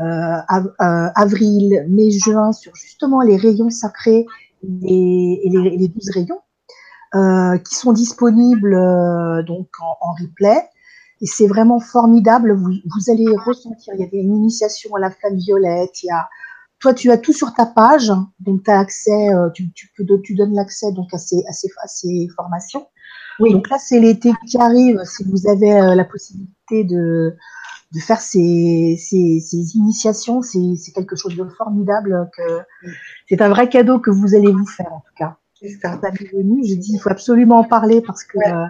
euh, 0.01 0.41
euh, 0.81 1.09
avril, 1.15 1.85
mai, 1.89 2.11
juin 2.11 2.53
sur 2.53 2.75
justement 2.75 3.21
les 3.21 3.37
rayons 3.37 3.69
sacrés 3.69 4.25
et, 4.63 5.51
les, 5.53 5.77
les 5.77 5.88
12 5.88 6.11
rayons 6.15 6.40
euh, 7.15 7.59
qui 7.59 7.75
sont 7.75 7.92
disponibles 7.92 8.75
donc 9.44 9.69
en, 9.81 10.13
replay. 10.13 10.63
Et 11.21 11.27
c'est 11.27 11.46
vraiment 11.46 11.81
formidable. 11.81 12.55
Vous, 12.55 12.71
vous, 12.71 13.11
allez 13.13 13.27
ressentir. 13.44 13.92
Il 13.94 14.01
y 14.01 14.05
a 14.05 14.09
une 14.13 14.37
initiation 14.37 14.94
à 14.94 15.01
la 15.01 15.11
flamme 15.11 15.37
violette. 15.37 16.03
Il 16.03 16.07
y 16.07 16.11
a, 16.11 16.29
toi, 16.79 16.94
tu 16.94 17.11
as 17.11 17.19
tout 17.19 17.35
sur 17.35 17.53
ta 17.53 17.67
page. 17.67 18.11
Donc, 18.38 18.63
tu 18.65 18.71
as 18.71 18.79
accès. 18.79 19.29
Tu, 19.53 19.71
tu, 19.73 19.90
peux, 19.94 20.07
tu 20.23 20.35
donnes 20.35 20.55
l'accès 20.55 20.92
donc 20.92 21.13
à 21.13 21.19
ces, 21.19 21.42
à 21.46 21.53
ces, 21.53 21.69
à 21.83 21.88
ces 21.88 22.29
formations. 22.35 22.87
Oui. 23.38 23.53
Donc 23.53 23.69
là, 23.69 23.77
c'est 23.79 24.01
l'été 24.01 24.33
qui 24.48 24.57
arrive. 24.57 25.03
Si 25.05 25.25
vous 25.25 25.46
avez 25.46 25.94
la 25.94 26.05
possibilité 26.07 26.85
de 26.85 27.37
de 27.93 27.99
faire 27.99 28.21
ces, 28.21 28.97
ces, 28.99 29.41
ces 29.41 29.77
initiations, 29.77 30.43
c'est 30.43 30.93
quelque 30.95 31.17
chose 31.17 31.37
de 31.37 31.45
formidable. 31.45 32.31
que 32.37 32.43
C'est 33.29 33.43
un 33.43 33.49
vrai 33.49 33.69
cadeau 33.69 33.99
que 33.99 34.11
vous 34.11 34.35
allez 34.35 34.53
vous 34.53 34.67
faire, 34.67 34.93
en 34.93 35.01
tout 35.01 35.15
cas. 35.17 35.37
C'est 35.61 35.77
ça. 35.81 36.01
venu, 36.33 36.65
j'ai 36.65 36.77
dit, 36.77 36.93
il 36.95 36.99
faut 36.99 37.11
absolument 37.11 37.59
en 37.59 37.65
parler 37.65 38.01
parce 38.01 38.25
que, 38.25 38.38
euh, 38.38 38.67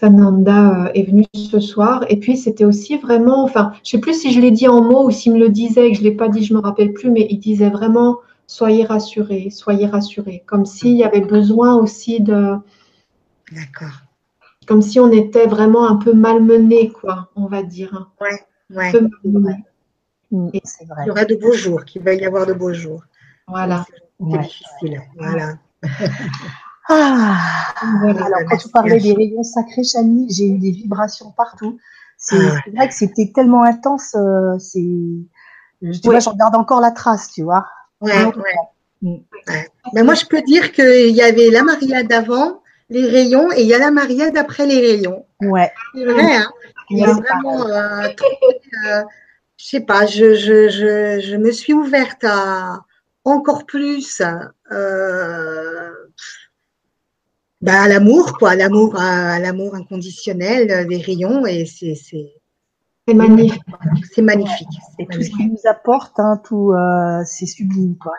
Sananda 0.00 0.86
euh, 0.86 0.90
est 0.94 1.02
venu 1.02 1.26
ce 1.34 1.60
soir. 1.60 2.04
Et 2.08 2.18
puis, 2.18 2.36
c'était 2.36 2.64
aussi 2.64 2.96
vraiment, 2.96 3.44
enfin, 3.44 3.72
je 3.74 3.80
ne 3.80 3.84
sais 3.84 3.98
plus 3.98 4.14
si 4.14 4.32
je 4.32 4.40
l'ai 4.40 4.50
dit 4.50 4.66
en 4.68 4.82
mots 4.82 5.06
ou 5.06 5.10
s'il 5.10 5.34
me 5.34 5.38
le 5.38 5.50
disait 5.50 5.88
et 5.88 5.92
que 5.92 5.98
je 5.98 6.02
ne 6.02 6.08
l'ai 6.08 6.16
pas 6.16 6.28
dit, 6.28 6.44
je 6.44 6.54
ne 6.54 6.58
me 6.58 6.62
rappelle 6.64 6.92
plus, 6.92 7.10
mais 7.10 7.26
il 7.30 7.38
disait 7.38 7.70
vraiment 7.70 8.18
soyez 8.46 8.84
rassurés, 8.84 9.50
soyez 9.50 9.86
rassurés, 9.86 10.42
comme 10.46 10.66
s'il 10.66 10.96
y 10.96 11.04
avait 11.04 11.20
besoin 11.20 11.76
aussi 11.76 12.20
de. 12.20 12.56
D'accord. 13.52 14.02
Comme 14.66 14.82
si 14.82 14.98
on 14.98 15.10
était 15.12 15.46
vraiment 15.46 15.88
un 15.88 15.96
peu 15.96 16.12
malmené, 16.12 16.88
quoi, 16.88 17.30
on 17.36 17.46
va 17.46 17.62
dire. 17.62 18.10
Ouais, 18.20 18.40
ouais. 18.70 18.88
Un 18.88 19.08
peu 19.22 19.54
Mm, 20.30 20.50
il 20.52 20.60
y 21.06 21.10
aura 21.10 21.24
de 21.24 21.34
beaux 21.34 21.54
jours, 21.54 21.84
qu'il 21.84 22.02
va 22.02 22.14
y 22.14 22.24
avoir 22.24 22.46
de 22.46 22.52
beaux 22.52 22.72
jours. 22.72 23.02
Voilà. 23.48 23.84
C'est 24.20 24.38
difficile. 24.38 25.02
Voilà. 25.16 25.58
Ah, 26.92 27.72
voilà. 28.00 28.24
Alors, 28.26 28.40
quand 28.48 28.56
tu 28.56 28.68
parlais 28.68 28.98
des 28.98 29.12
rayons 29.12 29.42
sacrés, 29.42 29.84
Chani, 29.84 30.26
j'ai 30.30 30.48
eu 30.48 30.58
des 30.58 30.72
vibrations 30.72 31.30
partout. 31.30 31.78
C'est 32.16 32.36
ah. 32.36 32.58
vrai 32.74 32.88
que 32.88 32.94
c'était 32.94 33.30
tellement 33.34 33.62
intense. 33.62 34.14
Euh, 34.14 34.58
c'est, 34.58 34.80
tu 34.80 36.00
vois, 36.04 36.20
j'en 36.20 36.34
garde 36.34 36.56
encore 36.56 36.80
la 36.80 36.90
trace, 36.90 37.30
tu 37.32 37.42
vois. 37.42 37.66
Ouais, 38.00 38.24
ouais. 38.24 38.56
Mm. 39.02 39.16
Mais 39.94 40.02
moi, 40.02 40.14
je 40.14 40.26
peux 40.26 40.42
dire 40.42 40.72
qu'il 40.72 41.14
y 41.14 41.22
avait 41.22 41.50
la 41.50 41.62
Maria 41.62 42.02
d'avant, 42.02 42.62
les 42.90 43.06
rayons, 43.06 43.50
et 43.52 43.62
il 43.62 43.66
y 43.66 43.74
a 43.74 43.78
la 43.78 43.90
Maria 43.90 44.30
d'après 44.30 44.66
les 44.66 44.80
rayons. 44.80 45.24
Ouais. 45.40 45.70
C'est 45.94 46.04
vrai, 46.04 46.36
hein. 46.36 46.50
Il 46.90 46.98
y 46.98 47.04
a 47.04 47.12
vraiment 47.12 47.68
euh, 47.68 48.08
euh, 48.88 49.02
je 49.56 49.64
sais 49.64 49.80
pas, 49.80 50.06
je, 50.06 50.34
je, 50.34 50.68
je, 50.68 51.20
je, 51.20 51.36
me 51.36 51.52
suis 51.52 51.72
ouverte 51.72 52.24
à 52.24 52.80
encore 53.24 53.64
plus 53.64 54.20
euh, 54.72 55.90
bah, 57.60 57.82
à 57.82 57.88
l'amour, 57.88 58.38
quoi, 58.38 58.50
à 58.50 58.56
l'amour, 58.56 58.98
à, 58.98 59.38
l'amour 59.38 59.74
inconditionnel 59.74 60.86
des 60.88 60.98
rayons, 60.98 61.46
et 61.46 61.66
c'est 61.66 61.94
c'est 61.94 63.14
magnifique. 63.14 63.60
C'est 64.12 64.22
magnifique. 64.22 64.68
Et 64.98 65.06
tout 65.06 65.22
ce 65.22 65.30
qui 65.30 65.46
nous 65.46 65.68
apporte, 65.68 66.18
hein, 66.20 66.40
tout, 66.44 66.72
euh, 66.72 67.22
c'est 67.24 67.46
sublime, 67.46 67.96
quoi. 67.96 68.12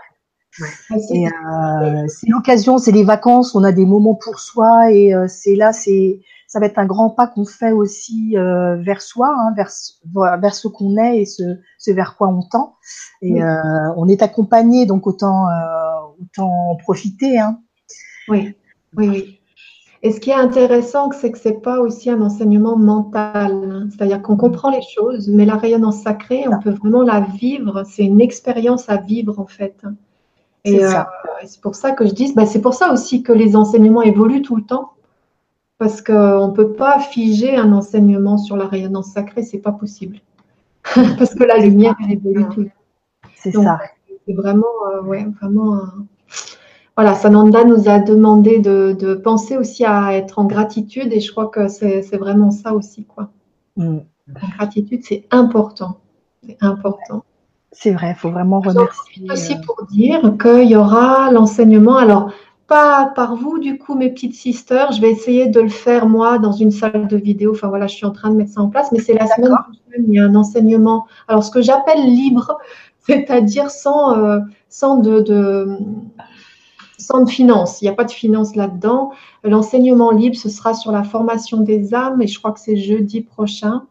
Ouais. 0.59 0.99
Et 1.13 1.27
euh, 1.27 2.07
c'est 2.07 2.27
l'occasion, 2.27 2.77
c'est 2.77 2.91
les 2.91 3.03
vacances, 3.05 3.55
on 3.55 3.63
a 3.63 3.71
des 3.71 3.85
moments 3.85 4.15
pour 4.15 4.39
soi, 4.39 4.91
et 4.91 5.13
euh, 5.13 5.27
c'est 5.27 5.55
là, 5.55 5.71
c'est 5.71 6.19
ça 6.51 6.59
va 6.59 6.65
être 6.65 6.79
un 6.79 6.85
grand 6.85 7.09
pas 7.09 7.27
qu'on 7.27 7.45
fait 7.45 7.71
aussi 7.71 8.35
euh, 8.35 8.75
vers 8.75 9.01
soi, 9.01 9.33
hein, 9.33 9.53
vers, 9.55 9.71
vers 10.37 10.53
ce 10.53 10.67
qu'on 10.67 10.97
est 10.97 11.19
et 11.19 11.25
ce, 11.25 11.43
ce, 11.77 11.91
vers 11.91 12.17
quoi 12.17 12.27
on 12.27 12.41
tend. 12.41 12.75
Et 13.21 13.35
oui. 13.35 13.41
euh, 13.41 13.93
on 13.95 14.09
est 14.09 14.21
accompagné, 14.21 14.85
donc 14.85 15.07
autant, 15.07 15.47
euh, 15.47 15.51
autant 16.21 16.71
en 16.71 16.75
profiter. 16.75 17.39
Hein. 17.39 17.61
Oui, 18.27 18.53
oui, 18.95 19.09
oui. 19.09 19.37
Et 20.03 20.11
ce 20.11 20.19
qui 20.19 20.31
est 20.31 20.35
intéressant, 20.35 21.11
c'est 21.11 21.31
que 21.31 21.37
c'est 21.37 21.61
pas 21.61 21.79
aussi 21.79 22.09
un 22.09 22.21
enseignement 22.21 22.75
mental. 22.75 23.51
Hein. 23.53 23.87
C'est-à-dire 23.91 24.21
qu'on 24.21 24.35
comprend 24.35 24.71
les 24.71 24.81
choses, 24.81 25.29
mais 25.29 25.45
la 25.45 25.57
rayonnance 25.57 26.01
sacrée, 26.01 26.45
on 26.47 26.59
peut 26.59 26.71
vraiment 26.71 27.03
la 27.03 27.19
vivre. 27.19 27.83
C'est 27.85 28.03
une 28.03 28.19
expérience 28.19 28.89
à 28.89 28.97
vivre 28.97 29.39
en 29.39 29.45
fait. 29.45 29.75
Hein. 29.83 29.93
Et 30.65 30.83
euh, 30.83 30.91
c'est 31.45 31.61
pour 31.61 31.75
ça 31.75 31.91
que 31.91 32.07
je 32.07 32.13
dis, 32.13 32.33
bah, 32.33 32.45
c'est 32.45 32.61
pour 32.61 32.73
ça 32.73 32.91
aussi 32.91 33.21
que 33.21 33.31
les 33.31 33.55
enseignements 33.55 34.01
évoluent 34.01 34.41
tout 34.41 34.55
le 34.55 34.63
temps 34.63 34.93
parce 35.77 36.01
qu'on 36.01 36.47
ne 36.47 36.53
peut 36.53 36.73
pas 36.73 36.99
figer 36.99 37.55
un 37.55 37.73
enseignement 37.73 38.37
sur 38.37 38.55
la 38.55 38.67
rayonnance 38.67 39.13
sacrée, 39.13 39.41
c'est 39.41 39.59
pas 39.59 39.71
possible. 39.71 40.19
parce 41.17 41.33
que 41.33 41.43
la 41.43 41.57
lumière, 41.57 41.95
elle 42.03 42.13
évolue 42.13 42.45
tout. 42.49 42.69
C'est 43.35 43.51
ça. 43.51 43.79
C'est 44.27 44.33
vraiment, 44.33 44.67
euh, 44.93 45.01
ouais, 45.01 45.25
vraiment. 45.41 45.77
Euh... 45.77 45.85
Voilà, 46.97 47.15
Sananda 47.15 47.63
nous 47.63 47.87
a 47.87 47.99
demandé 47.99 48.59
de, 48.59 48.95
de, 48.97 49.15
penser 49.15 49.57
aussi 49.57 49.85
à 49.85 50.13
être 50.13 50.39
en 50.39 50.45
gratitude 50.45 51.13
et 51.13 51.19
je 51.19 51.31
crois 51.31 51.47
que 51.47 51.67
c'est 51.67 52.17
vraiment 52.17 52.51
ça 52.51 52.73
aussi, 52.73 53.05
quoi. 53.05 53.29
Mm. 53.77 53.99
La 54.27 54.47
gratitude, 54.57 55.01
c'est 55.03 55.25
important. 55.31 55.97
C'est 56.45 56.57
important. 56.61 57.23
C'est 57.71 57.91
vrai, 57.91 58.11
il 58.11 58.15
faut 58.15 58.29
vraiment 58.29 58.59
remercier. 58.59 59.31
aussi 59.31 59.55
pour 59.61 59.85
dire 59.89 60.35
qu'il 60.39 60.69
y 60.69 60.75
aura 60.75 61.31
l'enseignement. 61.31 61.95
Alors, 61.95 62.31
pas 62.67 63.11
par 63.15 63.35
vous, 63.35 63.59
du 63.59 63.77
coup, 63.77 63.95
mes 63.95 64.09
petites 64.09 64.35
sisters. 64.35 64.91
Je 64.91 65.01
vais 65.01 65.11
essayer 65.11 65.47
de 65.47 65.59
le 65.59 65.69
faire 65.69 66.07
moi 66.07 66.37
dans 66.37 66.51
une 66.51 66.71
salle 66.71 67.07
de 67.07 67.17
vidéo. 67.17 67.51
Enfin 67.51 67.67
voilà, 67.67 67.87
je 67.87 67.95
suis 67.95 68.05
en 68.05 68.11
train 68.11 68.29
de 68.29 68.35
mettre 68.35 68.51
ça 68.51 68.61
en 68.61 68.69
place, 68.69 68.91
mais 68.91 68.99
c'est 68.99 69.13
la 69.13 69.27
semaine 69.27 69.51
prochaine. 69.51 70.05
Il 70.07 70.13
y 70.13 70.19
a 70.19 70.25
un 70.25 70.35
enseignement. 70.35 71.05
Alors, 71.27 71.43
ce 71.43 71.51
que 71.51 71.61
j'appelle 71.61 72.05
libre, 72.05 72.57
c'est-à-dire 73.07 73.69
sans, 73.69 74.17
euh, 74.17 74.39
sans 74.69 74.97
de, 74.97 75.21
de, 75.21 75.77
sans 77.01 77.25
finance. 77.25 77.81
Il 77.81 77.85
n'y 77.85 77.89
a 77.89 77.93
pas 77.93 78.03
de 78.03 78.11
finance 78.11 78.55
là-dedans. 78.55 79.11
L'enseignement 79.43 80.11
libre, 80.11 80.35
ce 80.35 80.49
sera 80.49 80.73
sur 80.73 80.91
la 80.91 81.03
formation 81.03 81.61
des 81.61 81.93
âmes, 81.93 82.21
et 82.21 82.27
je 82.27 82.37
crois 82.39 82.51
que 82.51 82.59
c'est 82.59 82.77
jeudi 82.77 83.21
prochain. 83.21 83.83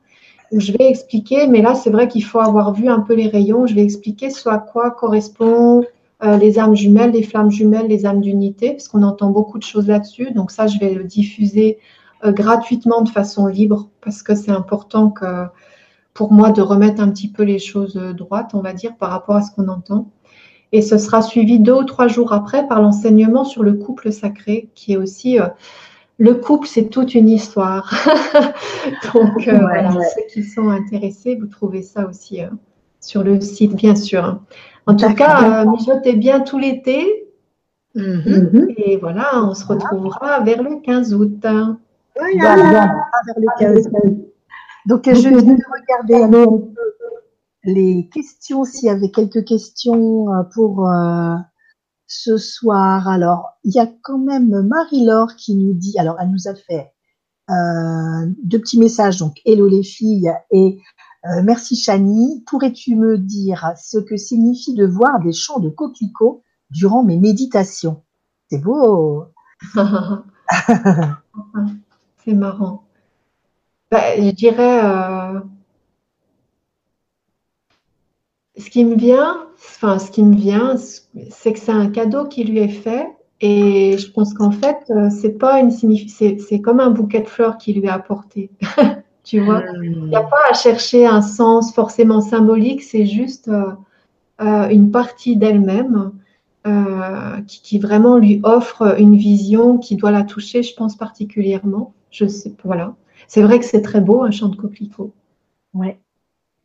Où 0.53 0.59
je 0.59 0.73
vais 0.73 0.89
expliquer, 0.89 1.47
mais 1.47 1.63
là, 1.63 1.75
c'est 1.75 1.91
vrai 1.91 2.09
qu'il 2.09 2.25
faut 2.25 2.41
avoir 2.41 2.73
vu 2.73 2.89
un 2.89 3.01
peu 3.01 3.15
les 3.15 3.29
rayons. 3.29 3.67
Je 3.67 3.75
vais 3.75 3.85
expliquer 3.85 4.31
ce 4.31 4.49
à 4.49 4.59
quoi 4.59 4.91
correspond 4.91 5.85
euh, 6.23 6.37
les 6.37 6.59
âmes 6.59 6.75
jumelles, 6.75 7.13
les 7.13 7.23
flammes 7.23 7.51
jumelles, 7.51 7.87
les 7.87 8.05
âmes 8.05 8.21
d'unité, 8.21 8.73
parce 8.73 8.89
qu'on 8.89 9.03
entend 9.03 9.31
beaucoup 9.31 9.59
de 9.59 9.63
choses 9.63 9.87
là-dessus. 9.87 10.33
Donc 10.33 10.51
ça, 10.51 10.67
je 10.67 10.79
vais 10.79 10.93
le 10.93 11.05
diffuser 11.05 11.79
euh, 12.25 12.33
gratuitement 12.33 13.03
de 13.03 13.09
façon 13.09 13.47
libre, 13.47 13.89
parce 14.01 14.23
que 14.23 14.35
c'est 14.35 14.51
important 14.51 15.11
que, 15.11 15.47
pour 16.13 16.33
moi 16.33 16.51
de 16.51 16.61
remettre 16.61 17.01
un 17.01 17.11
petit 17.11 17.29
peu 17.29 17.45
les 17.45 17.59
choses 17.59 17.97
euh, 17.97 18.13
droites, 18.13 18.51
on 18.55 18.61
va 18.61 18.75
dire, 18.75 18.97
par 18.97 19.11
rapport 19.11 19.37
à 19.37 19.43
ce 19.43 19.51
qu'on 19.53 19.69
entend. 19.69 20.11
Et 20.73 20.83
ce 20.83 20.99
sera 20.99 21.23
suivi 21.23 21.59
deux 21.59 21.73
ou 21.73 21.85
trois 21.85 22.09
jours 22.09 22.33
après 22.33 22.67
par 22.69 22.81
l'enseignement 22.81 23.45
sur 23.45 23.63
le 23.63 23.75
couple 23.75 24.13
sacré, 24.13 24.69
qui 24.75 24.93
est 24.93 24.97
aussi... 24.97 25.39
le 26.19 26.35
couple, 26.35 26.69
c'est 26.69 26.89
toute 26.91 27.15
une 27.15 27.29
histoire. 27.29 27.93
Donc, 29.15 29.37
ouais, 29.37 29.59
voilà, 29.59 29.93
ouais. 29.93 30.05
ceux 30.15 30.23
qui 30.33 30.43
sont 30.43 30.69
intéressés, 30.69 31.37
vous 31.37 31.47
trouvez 31.47 31.83
ça 31.83 32.07
aussi 32.07 32.43
sur 33.01 33.23
le 33.23 33.41
site, 33.41 33.75
bien 33.75 33.97
sûr. 33.97 34.41
En 34.87 34.95
tout 34.95 35.13
cas, 35.15 35.63
euh, 35.63 35.71
mijotez 35.71 36.15
bien 36.15 36.41
tout 36.41 36.59
l'été. 36.59 37.27
Mm 37.95 38.03
-hmm. 38.03 38.75
Et 38.77 38.97
voilà, 38.99 39.27
on 39.43 39.55
se 39.55 39.67
retrouvera 39.67 40.41
vers 40.41 40.63
le 40.63 40.81
15 40.81 41.15
août. 41.15 41.39
Voilà, 41.43 41.77
voilà 42.17 42.83
vers 43.27 43.39
le 43.39 43.49
15 43.59 43.89
août. 43.93 44.19
Donc, 44.87 45.03
je 45.07 45.29
vais 45.29 45.41
regarder 45.77 46.17
un 46.25 46.31
peu 46.31 46.47
les 47.65 48.09
questions, 48.13 48.65
s'il 48.65 48.87
y 48.87 48.91
avait 48.91 49.11
quelques 49.11 49.45
questions 49.45 50.33
euh, 50.33 50.43
pour 50.55 50.89
euh, 50.89 51.37
ce 52.07 52.37
soir. 52.37 53.09
Alors, 53.09 53.51
il 53.65 53.73
y 53.73 53.79
a 53.79 53.89
quand 54.03 54.19
même 54.19 54.63
Marie-Laure 54.63 55.37
qui 55.37 55.55
nous 55.55 55.75
dit, 55.75 55.99
alors 55.99 56.17
elle 56.21 56.31
nous 56.31 56.49
a 56.49 56.55
fait 56.55 56.93
euh, 57.51 58.27
deux 58.43 58.61
petits 58.61 58.79
messages, 58.79 59.17
donc 59.19 59.41
hello 59.45 59.67
les 59.67 59.83
filles 59.83 60.33
et 60.51 60.79
euh, 61.27 61.43
merci 61.43 61.77
Chani. 61.77 62.43
Pourrais-tu 62.47 62.95
me 62.95 63.19
dire 63.19 63.73
ce 63.77 63.99
que 63.99 64.17
signifie 64.17 64.75
de 64.75 64.87
voir 64.87 65.21
des 65.21 65.33
champs 65.33 65.59
de 65.59 65.69
coquelicots 65.69 66.43
durant 66.71 67.03
mes 67.03 67.19
méditations? 67.19 68.03
C'est 68.51 68.59
beau. 68.59 69.27
C'est 72.25 72.35
marrant. 72.35 72.85
Bah, 73.91 74.17
je 74.17 74.31
dirais, 74.31 74.85
euh, 74.85 75.41
ce 78.61 78.71
qui 78.71 78.85
me 78.85 78.95
vient, 78.95 79.47
enfin, 79.57 79.99
ce 79.99 80.11
qui 80.11 80.23
me 80.23 80.37
vient, 80.37 80.77
c'est 81.31 81.53
que 81.53 81.59
c'est 81.59 81.73
un 81.73 81.89
cadeau 81.89 82.27
qui 82.27 82.45
lui 82.45 82.59
est 82.59 82.69
fait. 82.69 83.09
Et 83.41 83.97
je 83.97 84.11
pense 84.11 84.35
qu'en 84.35 84.51
fait, 84.51 84.77
euh, 84.91 85.09
c'est 85.11 85.39
pas 85.39 85.61
une 85.61 85.71
c'est 85.71 86.61
comme 86.61 86.79
un 86.79 86.91
bouquet 86.91 87.21
de 87.21 87.29
fleurs 87.29 87.57
qui 87.57 87.73
lui 87.73 87.87
est 87.87 87.91
apporté. 87.91 88.51
tu 89.25 89.41
vois, 89.41 89.63
il 89.83 90.05
n'y 90.05 90.17
a 90.17 90.23
pas 90.23 90.51
à 90.51 90.55
chercher 90.55 91.07
un 91.07 91.23
sens 91.23 91.75
forcément 91.75 92.21
symbolique, 92.21 92.83
c'est 92.83 93.07
juste 93.07 93.49
euh, 93.49 93.73
euh, 94.43 94.69
une 94.69 94.91
partie 94.91 95.37
d'elle-même 95.37 96.13
qui, 97.47 97.63
qui, 97.63 97.79
vraiment 97.79 98.19
lui 98.19 98.41
offre 98.43 99.01
une 99.01 99.17
vision 99.17 99.79
qui 99.79 99.97
doit 99.97 100.11
la 100.11 100.25
toucher, 100.25 100.63
je 100.63 100.75
pense 100.75 100.95
particulièrement. 100.95 101.95
Je 102.11 102.27
sais, 102.27 102.53
voilà. 102.63 102.95
C'est 103.27 103.41
vrai 103.41 103.59
que 103.59 103.65
c'est 103.65 103.81
très 103.81 104.03
beau 104.03 104.23
un 104.23 104.31
champ 104.31 104.49
de 104.49 104.57
coquelicot. 104.57 105.15
Ouais 105.73 105.99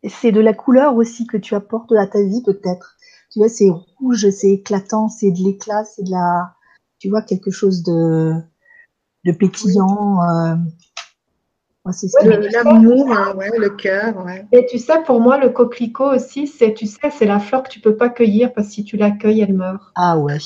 c'est 0.09 0.31
de 0.31 0.41
la 0.41 0.53
couleur 0.53 0.95
aussi 0.95 1.27
que 1.27 1.37
tu 1.37 1.55
apportes 1.55 1.91
à 1.93 2.07
ta 2.07 2.21
vie 2.21 2.43
peut-être. 2.43 2.95
Tu 3.31 3.39
vois, 3.39 3.49
c'est 3.49 3.69
rouge, 3.69 4.29
c'est 4.29 4.51
éclatant, 4.51 5.09
c'est 5.09 5.31
de 5.31 5.39
l'éclat, 5.39 5.83
c'est 5.83 6.03
de 6.03 6.11
la, 6.11 6.53
tu 6.99 7.09
vois, 7.09 7.21
quelque 7.21 7.51
chose 7.51 7.83
de, 7.83 8.33
de 9.25 9.31
pétillant. 9.31 10.21
Euh... 10.23 10.55
c'est 11.91 12.09
l'amour, 12.23 13.11
hein, 13.11 13.35
ouais, 13.35 13.49
le 13.57 13.69
cœur. 13.69 14.25
Ouais. 14.25 14.45
Et 14.51 14.65
tu 14.67 14.77
sais, 14.77 15.03
pour 15.05 15.19
moi, 15.19 15.37
le 15.37 15.49
coquelicot 15.49 16.15
aussi, 16.15 16.47
c'est, 16.47 16.73
tu 16.73 16.85
sais, 16.85 17.09
c'est 17.11 17.25
la 17.25 17.39
fleur 17.39 17.63
que 17.63 17.69
tu 17.69 17.79
peux 17.79 17.95
pas 17.95 18.09
cueillir 18.09 18.53
parce 18.53 18.67
que 18.67 18.73
si 18.73 18.83
tu 18.85 18.95
l'accueilles, 18.97 19.41
elle 19.41 19.53
meurt. 19.53 19.81
Ah 19.95 20.17
ouais. 20.17 20.37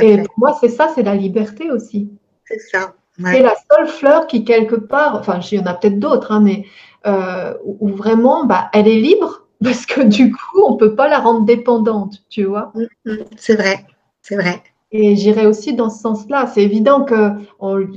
Et 0.00 0.22
pour 0.22 0.34
moi, 0.38 0.56
c'est 0.60 0.68
ça, 0.68 0.90
c'est 0.94 1.02
la 1.02 1.14
liberté 1.14 1.70
aussi. 1.70 2.12
C'est 2.44 2.58
ça. 2.58 2.94
C'est 3.22 3.42
la 3.42 3.54
seule 3.70 3.86
fleur 3.86 4.26
qui, 4.26 4.44
quelque 4.44 4.76
part, 4.76 5.16
enfin, 5.16 5.40
il 5.40 5.58
y 5.58 5.60
en 5.60 5.66
a 5.66 5.74
peut-être 5.74 5.98
d'autres, 5.98 6.32
hein, 6.32 6.40
mais 6.40 6.64
euh, 7.06 7.54
où 7.64 7.88
vraiment, 7.88 8.44
bah, 8.44 8.70
elle 8.72 8.88
est 8.88 9.00
libre 9.00 9.46
parce 9.64 9.86
que 9.86 10.02
du 10.02 10.32
coup, 10.32 10.62
on 10.66 10.76
peut 10.76 10.94
pas 10.94 11.08
la 11.08 11.18
rendre 11.18 11.44
dépendante, 11.44 12.22
tu 12.28 12.44
vois. 12.44 12.72
Mm, 12.74 13.12
mm, 13.12 13.24
c'est 13.36 13.56
vrai, 13.56 13.86
c'est 14.22 14.36
vrai. 14.36 14.62
Et 14.92 15.16
j'irai 15.16 15.46
aussi 15.46 15.74
dans 15.74 15.90
ce 15.90 16.00
sens-là. 16.00 16.48
C'est 16.52 16.62
évident 16.62 17.04
que 17.04 17.32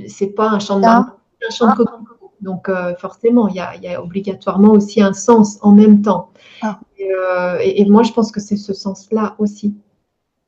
c'est 0.06 0.28
pas 0.28 0.48
un 0.48 0.60
champ 0.60 0.78
de 0.78 0.86
ah. 0.86 1.16
un 1.46 1.50
champ 1.50 1.66
de 1.74 1.84
ah. 1.86 1.98
Donc 2.40 2.68
euh, 2.68 2.94
forcément, 2.96 3.48
il 3.48 3.56
y, 3.56 3.88
a, 3.88 4.02
obligatoirement 4.02 4.72
aussi 4.72 5.00
un 5.00 5.12
sens 5.12 5.58
en 5.62 5.72
même 5.72 6.02
temps. 6.02 6.30
Ah. 6.62 6.78
Euh, 7.00 7.58
et, 7.60 7.84
moi, 7.86 8.02
je 8.02 8.12
pense 8.12 8.30
que 8.30 8.40
c'est 8.40 8.56
ce 8.56 8.72
sens-là 8.74 9.34
aussi. 9.38 9.74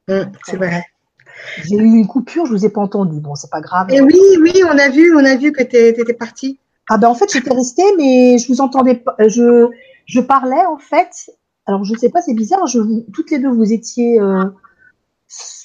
Mm, 0.08 0.30
c'est 0.44 0.56
vrai. 0.56 0.84
J'ai 1.64 1.76
eu 1.76 1.84
une 1.84 2.06
coupure, 2.06 2.46
je 2.46 2.52
vous 2.52 2.64
ai 2.64 2.70
pas 2.70 2.80
entendu. 2.80 3.18
Bon, 3.20 3.34
c'est 3.34 3.50
pas 3.50 3.60
grave. 3.60 3.90
Et 3.90 4.00
oui, 4.00 4.20
oui, 4.40 4.62
on 4.64 4.78
a 4.78 4.88
vu, 4.88 5.14
on 5.16 5.24
a 5.24 5.36
vu 5.36 5.52
que 5.52 5.62
tu 5.62 5.76
étais 5.76 6.14
partie. 6.14 6.58
Ah 6.88 6.98
ben 6.98 7.08
en 7.08 7.14
fait 7.14 7.32
j'étais 7.32 7.52
restée 7.52 7.82
mais 7.96 8.38
je 8.38 8.48
vous 8.48 8.60
entendais 8.60 8.94
pas. 8.94 9.16
Je 9.26 9.68
je 10.04 10.20
parlais 10.20 10.64
en 10.66 10.78
fait. 10.78 11.30
Alors 11.66 11.84
je 11.84 11.94
sais 11.94 12.10
pas 12.10 12.22
c'est 12.22 12.34
bizarre. 12.34 12.66
Je 12.66 12.80
toutes 13.12 13.30
les 13.30 13.38
deux 13.38 13.50
vous 13.50 13.72
étiez 13.72 14.20
euh, 14.20 14.44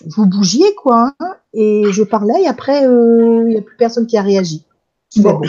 vous 0.07 0.26
bougiez 0.26 0.74
quoi 0.76 1.13
hein, 1.19 1.36
et 1.53 1.84
je 1.91 2.03
parlais 2.03 2.43
et 2.43 2.47
après 2.47 2.88
euh, 2.88 3.43
il 3.43 3.49
n'y 3.49 3.57
a 3.57 3.61
plus 3.61 3.78
personne 3.78 4.07
qui 4.07 4.17
a 4.17 4.24
réagi. 4.24 4.65
Bon, 5.17 5.41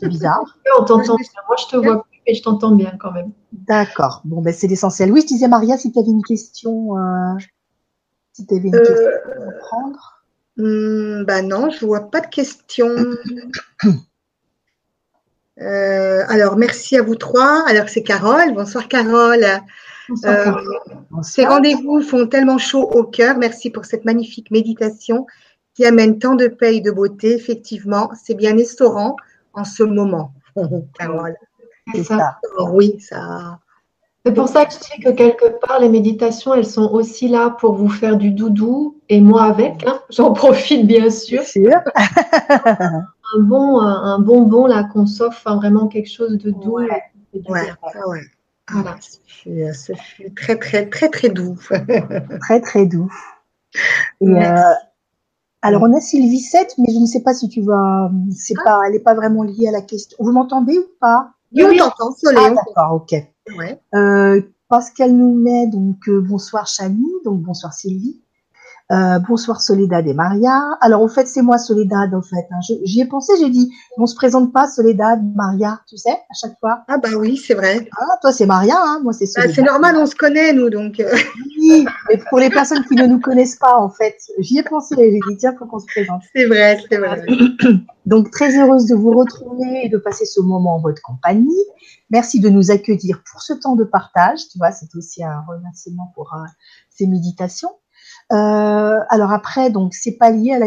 c'est 0.00 0.08
bizarre. 0.08 0.58
On 0.78 0.84
t'entend 0.84 1.16
Moi 1.16 1.56
je 1.58 1.66
te 1.66 1.76
vois 1.76 2.02
plus 2.02 2.18
mais 2.26 2.34
je 2.34 2.42
t'entends 2.42 2.72
bien 2.72 2.92
quand 2.98 3.12
même. 3.12 3.32
D'accord. 3.52 4.22
Bon 4.24 4.40
ben 4.40 4.54
c'est 4.54 4.66
l'essentiel. 4.66 5.12
Oui 5.12 5.20
je 5.20 5.26
disais 5.26 5.48
Maria 5.48 5.76
si 5.76 5.92
tu 5.92 5.98
avais 5.98 6.10
une 6.10 6.24
question. 6.24 6.96
Euh, 6.96 7.38
si 8.32 8.46
tu 8.46 8.54
avais 8.54 8.68
une 8.68 8.72
question 8.72 9.08
à 9.46 9.58
prendre. 9.58 10.14
Bah 11.26 11.42
non 11.42 11.68
je 11.68 11.84
vois 11.84 12.10
pas 12.10 12.20
de 12.20 12.28
question. 12.28 12.88
Euh, 15.60 16.22
alors, 16.28 16.56
merci 16.56 16.96
à 16.96 17.02
vous 17.02 17.16
trois. 17.16 17.64
Alors, 17.66 17.88
c'est 17.88 18.02
Carole. 18.02 18.54
Bonsoir, 18.54 18.88
Carole. 18.88 19.44
Euh, 20.24 20.52
ces 21.22 21.44
rendez-vous 21.44 22.00
font 22.00 22.26
tellement 22.26 22.58
chaud 22.58 22.82
au 22.82 23.04
cœur. 23.04 23.36
Merci 23.38 23.70
pour 23.70 23.84
cette 23.84 24.04
magnifique 24.04 24.50
méditation 24.50 25.26
qui 25.74 25.84
amène 25.84 26.18
tant 26.18 26.34
de 26.34 26.46
paix 26.46 26.76
et 26.76 26.80
de 26.80 26.90
beauté. 26.90 27.34
Effectivement, 27.34 28.10
c'est 28.14 28.34
bien 28.34 28.54
restaurant 28.54 29.16
en 29.52 29.64
ce 29.64 29.82
moment, 29.82 30.32
Carole. 30.98 31.36
C'est 31.94 32.04
ça. 32.04 32.38
oui, 32.72 32.98
ça. 33.00 33.58
C'est 34.24 34.34
pour 34.34 34.48
ça 34.48 34.66
que 34.66 34.74
je 34.74 34.78
dis 34.78 35.02
que 35.02 35.10
quelque 35.10 35.58
part, 35.58 35.80
les 35.80 35.88
méditations, 35.88 36.52
elles 36.52 36.66
sont 36.66 36.90
aussi 36.92 37.28
là 37.28 37.50
pour 37.50 37.74
vous 37.74 37.88
faire 37.88 38.16
du 38.16 38.30
doudou 38.30 38.98
et 39.08 39.20
moi 39.20 39.44
avec. 39.44 39.86
Hein. 39.86 40.00
J'en 40.10 40.32
profite 40.32 40.86
bien 40.86 41.10
sûr. 41.10 41.42
sûr. 41.42 41.72
un 43.34 43.40
bon, 43.40 43.80
un 43.80 44.18
bonbon 44.18 44.66
là 44.66 44.84
qu'on 44.84 45.06
s'offre, 45.06 45.54
vraiment 45.56 45.88
quelque 45.88 46.10
chose 46.10 46.38
de 46.38 46.50
doux. 46.50 46.78
Ouais, 46.78 47.02
ouais, 47.48 48.22
Voilà. 48.70 48.96
C'est 49.00 50.34
très, 50.34 50.56
très, 50.56 50.88
très, 50.88 51.08
très 51.08 51.28
doux. 51.28 51.56
très, 52.40 52.60
très 52.60 52.86
doux. 52.86 53.10
Euh, 54.22 54.74
alors, 55.62 55.82
on 55.82 55.96
a 55.96 56.00
Sylvie 56.00 56.40
7, 56.40 56.74
mais 56.78 56.92
je 56.92 56.98
ne 56.98 57.06
sais 57.06 57.20
pas 57.20 57.34
si 57.34 57.48
tu 57.48 57.62
vas. 57.62 58.10
C'est 58.34 58.54
ah. 58.60 58.64
pas, 58.64 58.80
elle 58.86 58.92
n'est 58.92 59.00
pas 59.00 59.14
vraiment 59.14 59.42
liée 59.42 59.68
à 59.68 59.72
la 59.72 59.82
question. 59.82 60.16
Vous 60.20 60.32
m'entendez 60.32 60.78
ou 60.78 60.86
pas? 61.00 61.32
Oui, 61.52 61.64
oui, 61.68 61.78
t'entends, 61.78 62.14
Ah, 62.36 62.50
d'accord, 62.50 62.92
ok. 62.92 63.14
Ouais. 63.56 63.80
Euh, 63.94 64.42
parce 64.68 64.90
qu'elle 64.90 65.16
nous 65.16 65.34
met 65.34 65.66
donc 65.66 66.08
euh, 66.08 66.20
bonsoir 66.20 66.66
Chani, 66.66 67.06
donc 67.24 67.40
bonsoir 67.40 67.72
Sylvie. 67.72 68.20
Euh, 68.90 69.18
bonsoir 69.18 69.60
Soledad 69.60 70.06
et 70.06 70.14
Maria. 70.14 70.78
Alors 70.80 71.02
en 71.02 71.08
fait 71.08 71.28
c'est 71.28 71.42
moi 71.42 71.58
Soledad 71.58 72.14
en 72.14 72.22
fait. 72.22 72.46
Hein. 72.50 72.60
J'y 72.84 73.02
ai 73.02 73.04
pensé, 73.04 73.34
j'ai 73.38 73.50
dit 73.50 73.70
on 73.98 74.06
se 74.06 74.14
présente 74.14 74.50
pas 74.50 74.66
Soledad, 74.66 75.20
Maria, 75.34 75.82
tu 75.86 75.98
sais, 75.98 76.08
à 76.10 76.34
chaque 76.40 76.58
fois. 76.58 76.84
Ah 76.88 76.96
bah 76.96 77.10
oui 77.18 77.36
c'est 77.36 77.52
vrai. 77.52 77.86
Ah 77.98 78.16
toi 78.22 78.32
c'est 78.32 78.46
Maria, 78.46 78.76
hein. 78.78 79.00
moi 79.02 79.12
c'est 79.12 79.26
bah, 79.26 79.42
Soledad. 79.42 79.54
c'est 79.56 79.62
normal, 79.62 79.96
on 79.98 80.06
se 80.06 80.14
connaît 80.14 80.54
nous 80.54 80.70
donc. 80.70 81.00
Euh. 81.00 81.14
Oui, 81.58 81.84
mais 82.08 82.18
pour 82.30 82.38
les 82.38 82.48
personnes 82.48 82.82
qui 82.84 82.94
ne 82.94 83.04
nous 83.04 83.20
connaissent 83.20 83.56
pas 83.56 83.78
en 83.78 83.90
fait, 83.90 84.16
j'y 84.38 84.58
ai 84.58 84.62
pensé, 84.62 84.94
j'ai 84.96 85.10
dit 85.10 85.36
tiens 85.38 85.54
faut 85.58 85.66
qu'on 85.66 85.80
se 85.80 85.86
présente. 85.86 86.22
C'est 86.34 86.46
vrai, 86.46 86.78
c'est 86.90 86.96
vrai. 86.96 87.26
donc 88.06 88.30
très 88.30 88.58
heureuse 88.58 88.86
de 88.86 88.94
vous 88.94 89.10
retrouver 89.10 89.82
et 89.84 89.90
de 89.90 89.98
passer 89.98 90.24
ce 90.24 90.40
moment 90.40 90.76
en 90.76 90.80
votre 90.80 91.02
compagnie. 91.02 91.62
Merci 92.08 92.40
de 92.40 92.48
nous 92.48 92.70
accueillir 92.70 93.22
pour 93.30 93.42
ce 93.42 93.52
temps 93.52 93.76
de 93.76 93.84
partage. 93.84 94.48
Tu 94.50 94.56
vois, 94.56 94.72
c'est 94.72 94.94
aussi 94.96 95.22
un 95.22 95.44
remerciement 95.46 96.10
pour 96.14 96.32
euh, 96.32 96.46
ces 96.88 97.06
méditations. 97.06 97.68
Euh, 98.30 98.98
alors 99.08 99.32
après, 99.32 99.70
donc 99.70 99.94
c'est 99.94 100.16
pas 100.16 100.30
lié 100.30 100.52
à 100.52 100.60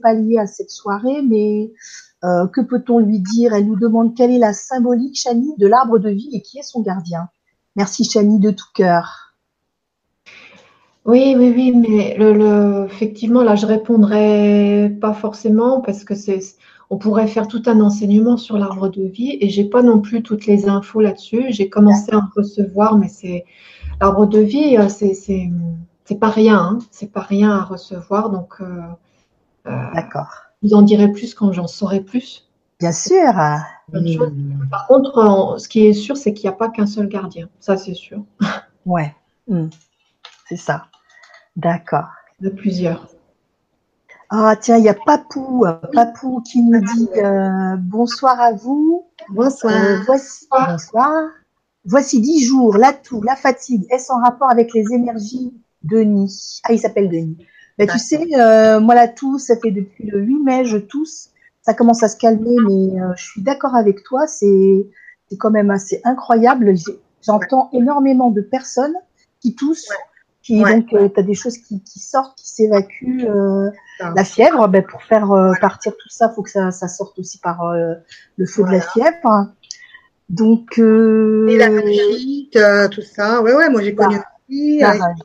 pas 0.00 0.14
lié 0.14 0.38
à 0.38 0.46
cette 0.46 0.70
soirée, 0.70 1.22
mais 1.22 1.72
euh, 2.24 2.46
que 2.46 2.60
peut-on 2.60 2.98
lui 3.00 3.20
dire? 3.20 3.54
Elle 3.54 3.66
nous 3.66 3.78
demande 3.78 4.14
quelle 4.16 4.30
est 4.30 4.38
la 4.38 4.52
symbolique, 4.52 5.18
Chani, 5.18 5.54
de 5.58 5.66
l'arbre 5.66 5.98
de 5.98 6.10
vie 6.10 6.30
et 6.32 6.42
qui 6.42 6.58
est 6.58 6.62
son 6.62 6.80
gardien. 6.80 7.28
Merci 7.76 8.04
Chani 8.04 8.38
de 8.38 8.50
tout 8.50 8.68
cœur. 8.74 9.34
Oui, 11.04 11.34
oui, 11.38 11.52
oui, 11.56 11.72
mais 11.72 12.18
effectivement, 12.84 13.42
là, 13.42 13.56
je 13.56 13.64
répondrai 13.64 14.94
pas 15.00 15.14
forcément 15.14 15.80
parce 15.80 16.04
que 16.04 16.14
c'est, 16.14 16.40
on 16.90 16.98
pourrait 16.98 17.26
faire 17.26 17.48
tout 17.48 17.62
un 17.66 17.80
enseignement 17.80 18.36
sur 18.36 18.58
l'arbre 18.58 18.88
de 18.88 19.02
vie 19.02 19.38
et 19.40 19.48
j'ai 19.48 19.64
pas 19.64 19.82
non 19.82 20.00
plus 20.00 20.22
toutes 20.22 20.46
les 20.46 20.68
infos 20.68 21.00
là-dessus. 21.00 21.46
J'ai 21.50 21.68
commencé 21.68 22.12
à 22.12 22.18
en 22.18 22.28
recevoir, 22.34 22.96
mais 22.96 23.08
c'est 23.08 23.44
l'arbre 24.00 24.26
de 24.26 24.38
vie, 24.38 24.76
euh, 24.76 24.88
c'est, 24.88 25.50
c'est 26.08 26.14
pas 26.18 26.30
rien, 26.30 26.56
hein. 26.56 26.78
c'est 26.90 27.12
pas 27.12 27.20
rien 27.20 27.50
à 27.50 27.64
recevoir. 27.64 28.30
Donc, 28.30 28.54
euh, 28.62 28.80
euh, 29.66 29.94
d'accord. 29.94 30.30
Vous 30.62 30.72
en 30.72 30.80
direz 30.80 31.12
plus 31.12 31.34
quand 31.34 31.52
j'en 31.52 31.66
saurai 31.66 32.00
plus. 32.00 32.48
Bien 32.80 32.92
sûr. 32.92 33.30
Par 34.70 34.86
contre, 34.88 35.56
ce 35.58 35.68
qui 35.68 35.86
est 35.86 35.92
sûr, 35.92 36.16
c'est 36.16 36.32
qu'il 36.32 36.48
n'y 36.48 36.54
a 36.54 36.56
pas 36.56 36.70
qu'un 36.70 36.86
seul 36.86 37.08
gardien. 37.08 37.50
Ça, 37.60 37.76
c'est 37.76 37.94
sûr. 37.94 38.24
Ouais, 38.86 39.14
hmm. 39.48 39.66
c'est 40.48 40.56
ça. 40.56 40.86
D'accord. 41.56 42.08
De 42.40 42.48
plusieurs. 42.48 43.06
Ah 44.30 44.56
tiens, 44.58 44.78
il 44.78 44.84
y 44.84 44.88
a 44.88 44.94
Papou, 44.94 45.66
Papou 45.92 46.40
qui 46.40 46.62
nous 46.62 46.80
dit 46.80 47.08
euh, 47.16 47.76
bonsoir 47.76 48.40
à 48.40 48.52
vous. 48.52 49.04
Bonsoir. 49.28 49.74
voici, 50.06 50.46
bonsoir. 50.50 51.12
Voici 51.84 52.22
dix 52.22 52.46
jours, 52.46 52.78
l'atout, 52.78 53.20
la 53.20 53.36
fatigue, 53.36 53.84
est-ce 53.90 54.10
en 54.10 54.22
rapport 54.22 54.50
avec 54.50 54.72
les 54.72 54.90
énergies 54.94 55.52
Denis. 55.82 56.60
Ah, 56.64 56.72
il 56.72 56.78
s'appelle 56.78 57.08
Denis. 57.08 57.38
Mais 57.78 57.86
tu 57.86 57.98
sais, 57.98 58.26
euh, 58.36 58.80
moi 58.80 58.94
la 58.94 59.06
tousse, 59.06 59.44
ça 59.46 59.56
fait 59.56 59.70
depuis 59.70 60.04
le 60.04 60.20
8 60.20 60.42
mai, 60.42 60.64
je 60.64 60.78
tousse. 60.78 61.30
Ça 61.62 61.74
commence 61.74 62.02
à 62.02 62.08
se 62.08 62.16
calmer, 62.16 62.56
mais 62.66 63.00
euh, 63.00 63.12
je 63.16 63.24
suis 63.24 63.42
d'accord 63.42 63.76
avec 63.76 64.02
toi, 64.02 64.26
c'est 64.26 64.88
quand 65.38 65.50
même 65.50 65.70
assez 65.70 66.00
incroyable. 66.04 66.74
J'entends 67.24 67.68
énormément 67.72 68.30
de 68.30 68.40
personnes 68.40 68.94
qui 69.40 69.54
toussent, 69.54 69.90
qui 70.42 70.60
donc 70.60 70.92
euh, 70.92 71.08
tu 71.08 71.20
as 71.20 71.22
des 71.22 71.34
choses 71.34 71.58
qui, 71.58 71.82
qui 71.82 72.00
sortent, 72.00 72.36
qui 72.36 72.48
s'évacuent. 72.48 73.26
la 74.00 74.24
fièvre, 74.24 74.66
ben, 74.66 74.82
pour 74.82 75.02
faire 75.02 75.28
partir 75.60 75.92
tout 75.92 76.08
ça, 76.08 76.30
faut 76.30 76.42
que 76.42 76.50
ça, 76.50 76.72
ça 76.72 76.88
sorte 76.88 77.18
aussi 77.18 77.38
par 77.38 77.62
le 77.72 78.46
feu 78.46 78.64
de 78.64 78.70
la 78.70 78.80
fièvre. 78.80 79.52
Donc 80.30 80.78
et 80.78 81.58
la 81.58 82.88
tout 82.88 83.02
ça, 83.02 83.40
ouais 83.40 83.54
ouais, 83.54 83.70
moi 83.70 83.82
j'ai 83.82 83.94
connu 83.94 84.18
des 84.48 84.82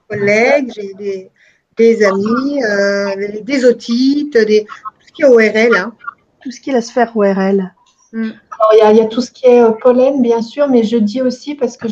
collègues, 0.10 0.72
j'ai 0.76 1.30
des, 1.78 2.04
amis, 2.04 2.64
euh, 2.64 3.42
des 3.42 3.66
otites, 3.66 4.38
des, 4.38 4.66
tout 4.66 5.08
ce 5.08 5.12
qui 5.12 5.22
est 5.24 5.26
ORL. 5.26 5.76
Hein. 5.76 5.94
Tout 6.42 6.52
ce 6.52 6.60
qui 6.60 6.70
est 6.70 6.74
la 6.74 6.82
sphère 6.82 7.16
ORL. 7.16 7.74
Mm. 8.12 8.30
il 8.74 8.98
y, 8.98 9.02
a 9.02 9.06
tout 9.06 9.22
ce 9.22 9.32
qui 9.32 9.48
est 9.48 9.62
euh, 9.62 9.72
pollen, 9.72 10.22
bien 10.22 10.42
sûr, 10.42 10.68
mais 10.68 10.84
je 10.84 10.98
dis 10.98 11.22
aussi 11.22 11.56
parce 11.56 11.78
que 11.78 11.88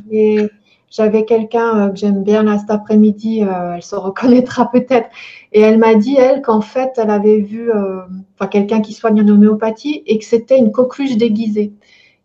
j'avais 0.89 1.25
quelqu'un 1.25 1.89
que 1.89 1.95
j'aime 1.95 2.23
bien 2.23 2.43
là 2.43 2.59
cet 2.59 2.69
après-midi, 2.69 3.39
elle 3.39 3.81
se 3.81 3.95
reconnaîtra 3.95 4.69
peut-être, 4.71 5.09
et 5.53 5.61
elle 5.61 5.79
m'a 5.79 5.95
dit, 5.95 6.17
elle, 6.17 6.41
qu'en 6.41 6.61
fait, 6.61 6.91
elle 6.97 7.09
avait 7.09 7.39
vu 7.39 7.71
enfin, 7.71 8.47
quelqu'un 8.47 8.81
qui 8.81 8.93
soigne 8.93 9.21
en 9.21 9.27
homéopathie 9.27 10.03
et 10.05 10.19
que 10.19 10.25
c'était 10.25 10.59
une 10.59 10.71
coqueluche 10.71 11.17
déguisée. 11.17 11.71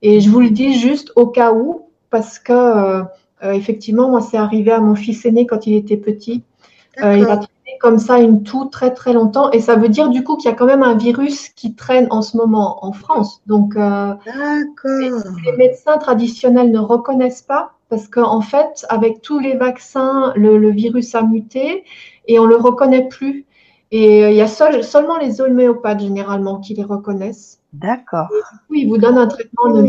Et 0.03 0.21
je 0.21 0.29
vous 0.29 0.41
le 0.41 0.51
dis 0.51 0.79
juste 0.79 1.13
au 1.17 1.29
cas 1.29 1.53
où, 1.53 1.89
parce 2.11 2.39
que 2.39 3.03
euh, 3.43 3.49
euh, 3.49 3.53
effectivement, 3.53 4.09
moi, 4.09 4.21
c'est 4.21 4.37
arrivé 4.37 4.73
à 4.73 4.81
mon 4.81 4.95
fils 4.95 5.25
aîné 5.25 5.47
quand 5.47 5.67
il 5.67 5.75
était 5.75 5.97
petit. 5.97 6.43
Euh, 7.03 7.17
il 7.17 7.25
a 7.25 7.37
traîné 7.37 7.79
comme 7.81 7.99
ça 7.99 8.19
une 8.19 8.43
toux 8.43 8.67
très 8.67 8.95
très 8.95 9.13
longtemps, 9.13 9.51
et 9.51 9.61
ça 9.61 9.77
veut 9.77 9.91
dire 9.91 10.09
du 10.09 10.25
coup 10.25 10.37
qu'il 10.37 10.51
y 10.51 10.53
a 10.53 10.57
quand 10.57 10.67
même 10.67 10.83
un 10.83 10.97
virus 10.97 11.51
qui 11.51 11.75
traîne 11.75 12.07
en 12.11 12.23
ce 12.23 12.37
moment 12.37 12.85
en 12.85 12.93
France. 12.93 13.43
Donc, 13.47 13.75
les 13.77 15.57
médecins 15.59 15.99
traditionnels 15.99 16.71
ne 16.71 16.79
reconnaissent 16.79 17.43
pas 17.43 17.73
parce 17.89 18.09
qu'en 18.09 18.33
en 18.33 18.41
fait, 18.41 18.85
avec 18.89 19.23
tous 19.23 19.39
les 19.39 19.57
vaccins, 19.57 20.33
le, 20.35 20.71
virus 20.71 21.15
a 21.15 21.23
muté 21.23 21.85
et 22.27 22.39
on 22.39 22.47
le 22.47 22.57
reconnaît 22.57 23.09
plus. 23.09 23.45
Et 23.93 24.29
il 24.29 24.35
y 24.35 24.41
a 24.41 24.49
seulement 24.49 25.19
les 25.19 25.41
homéopathes 25.41 26.01
généralement 26.01 26.59
qui 26.59 26.75
les 26.75 26.83
reconnaissent. 26.83 27.61
D'accord. 27.73 28.29
Oui, 28.71 28.81
il 28.83 28.89
vous 28.89 28.99
donne 28.99 29.19
un 29.19 29.27
traitement 29.27 29.69
de 29.69 29.83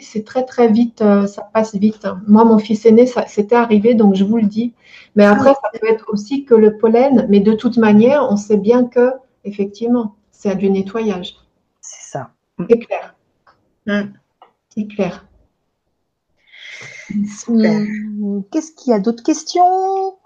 c'est 0.00 0.24
très 0.24 0.44
très 0.44 0.68
vite, 0.68 1.02
euh, 1.02 1.26
ça 1.26 1.42
passe 1.42 1.74
vite. 1.74 2.06
Moi, 2.26 2.44
mon 2.44 2.58
fils 2.58 2.86
aîné, 2.86 3.06
ça 3.06 3.26
c'était 3.26 3.56
arrivé, 3.56 3.94
donc 3.94 4.14
je 4.14 4.24
vous 4.24 4.36
le 4.36 4.46
dis. 4.46 4.74
Mais 5.14 5.24
après, 5.24 5.54
ça 5.54 5.70
peut 5.80 5.88
être 5.88 6.06
aussi 6.08 6.44
que 6.44 6.54
le 6.54 6.76
pollen, 6.76 7.26
mais 7.28 7.40
de 7.40 7.52
toute 7.52 7.78
manière, 7.78 8.26
on 8.30 8.36
sait 8.36 8.56
bien 8.58 8.86
que, 8.86 9.12
effectivement, 9.44 10.16
c'est 10.30 10.56
du 10.56 10.70
nettoyage. 10.70 11.36
C'est 11.80 12.10
ça. 12.10 12.30
C'est 12.68 12.78
clair. 12.78 13.14
Mm. 13.86 14.12
C'est 14.74 14.86
clair. 14.86 15.26
Hmm, 17.48 18.40
qu'est-ce 18.50 18.72
qu'il 18.72 18.90
y 18.90 18.94
a 18.94 18.98
d'autres 18.98 19.22
questions? 19.22 20.18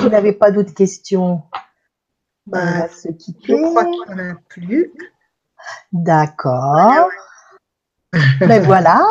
Vous 0.00 0.08
n'avez 0.08 0.32
pas 0.32 0.50
d'autres 0.50 0.74
questions? 0.74 1.42
Bah, 2.46 2.60
On 2.62 2.78
va 2.80 2.88
se 2.88 3.08
quitter. 3.08 3.56
Je 3.56 3.70
crois 3.70 3.84
qu'il 3.84 4.14
n'y 4.14 4.20
en 4.20 4.32
a 4.32 4.34
plus. 4.48 4.92
D'accord. 5.92 7.08
Ben 8.40 8.62
voilà. 8.64 9.04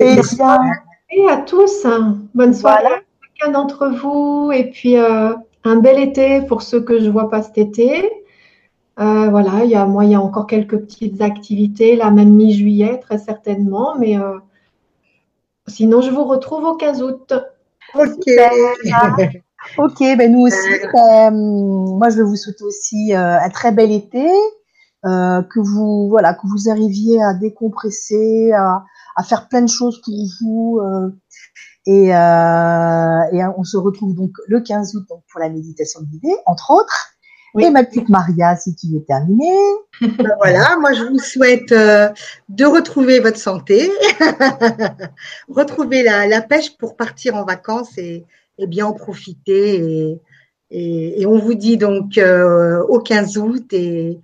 Et 0.00 0.16
bien. 0.36 0.58
Et 1.10 1.28
à 1.28 1.38
tous, 1.38 1.86
bonne 2.34 2.52
soirée 2.52 2.84
à 2.84 3.00
chacun 3.22 3.52
d'entre 3.52 3.88
vous. 3.88 4.52
Et 4.52 4.70
puis, 4.70 4.96
euh, 4.96 5.34
un 5.64 5.76
bel 5.76 5.98
été 5.98 6.42
pour 6.42 6.62
ceux 6.62 6.80
que 6.80 6.98
je 6.98 7.06
ne 7.06 7.10
vois 7.10 7.30
pas 7.30 7.42
cet 7.42 7.58
été. 7.58 8.10
Euh, 9.00 9.30
voilà, 9.30 9.64
il 9.64 9.70
y 9.70 9.74
a, 9.74 9.86
moi, 9.86 10.04
il 10.04 10.10
y 10.10 10.14
a 10.14 10.20
encore 10.20 10.46
quelques 10.46 10.76
petites 10.76 11.22
activités, 11.22 11.96
là, 11.96 12.10
même 12.10 12.34
mi-juillet, 12.34 12.98
très 12.98 13.18
certainement. 13.18 13.94
Mais 13.98 14.18
euh, 14.18 14.38
sinon, 15.66 16.02
je 16.02 16.10
vous 16.10 16.24
retrouve 16.24 16.64
au 16.64 16.74
15 16.74 17.02
août. 17.02 17.32
Ok. 17.94 18.26
ok, 19.78 19.98
ben 19.98 20.32
nous 20.32 20.42
aussi. 20.42 20.68
moi, 20.92 22.10
je 22.10 22.22
vous 22.22 22.36
souhaiter 22.36 22.64
aussi 22.64 23.14
un 23.14 23.48
très 23.48 23.72
bel 23.72 23.92
été. 23.92 24.28
Euh, 25.06 25.42
que 25.42 25.60
vous 25.60 26.08
voilà 26.08 26.34
que 26.34 26.44
vous 26.48 26.68
arriviez 26.68 27.22
à 27.22 27.32
décompresser, 27.32 28.50
à, 28.52 28.84
à 29.14 29.22
faire 29.22 29.48
plein 29.48 29.62
de 29.62 29.68
choses 29.68 30.00
pour 30.02 30.14
vous. 30.40 30.80
Euh, 30.82 31.10
et, 31.86 32.14
euh, 32.14 33.20
et, 33.32 33.44
on 33.56 33.64
se 33.64 33.76
retrouve 33.76 34.14
donc 34.14 34.32
le 34.46 34.60
15 34.60 34.96
août 34.96 35.04
donc, 35.08 35.22
pour 35.30 35.40
la 35.40 35.48
méditation 35.48 36.00
guidée, 36.02 36.34
entre 36.46 36.72
autres. 36.72 37.14
Et 37.58 37.70
ma 37.70 37.82
petite 37.82 38.08
Maria, 38.08 38.56
si 38.56 38.74
tu 38.76 38.88
veux 38.92 39.04
terminer. 39.04 39.56
Ben 40.00 40.34
voilà, 40.36 40.76
moi 40.78 40.92
je 40.92 41.04
vous 41.04 41.18
souhaite 41.18 41.72
euh, 41.72 42.08
de 42.48 42.64
retrouver 42.64 43.20
votre 43.20 43.38
santé, 43.38 43.90
retrouver 45.48 46.02
la, 46.02 46.26
la, 46.26 46.40
pêche 46.40 46.76
pour 46.76 46.96
partir 46.96 47.34
en 47.34 47.44
vacances 47.44 47.96
et, 47.98 48.24
et 48.58 48.66
bien 48.66 48.86
en 48.86 48.92
profiter. 48.92 49.76
Et, 49.76 50.20
et, 50.70 51.22
et, 51.22 51.26
on 51.26 51.38
vous 51.38 51.54
dit 51.54 51.78
donc 51.78 52.18
euh, 52.18 52.84
au 52.88 53.00
15 53.00 53.38
août 53.38 53.72
et 53.72 54.20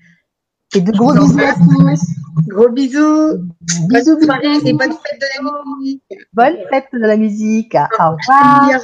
et 0.74 0.80
de 0.80 0.92
gros 0.92 1.12
bisous 1.12 1.40
à 1.40 1.54
tous. 1.54 2.00
Gros 2.48 2.68
bisous. 2.70 3.38
Bisous, 3.88 4.16
bisous. 4.18 4.66
Et 4.66 4.72
bonne 4.72 4.92
fête 4.92 5.20
de 5.20 5.26
la 5.34 5.42
musique. 5.76 6.02
Bonne 6.32 6.56
fête 6.70 6.88
de 6.92 6.98
la 6.98 7.16
musique. 7.16 7.76
Au 7.98 8.16
revoir. 8.16 8.80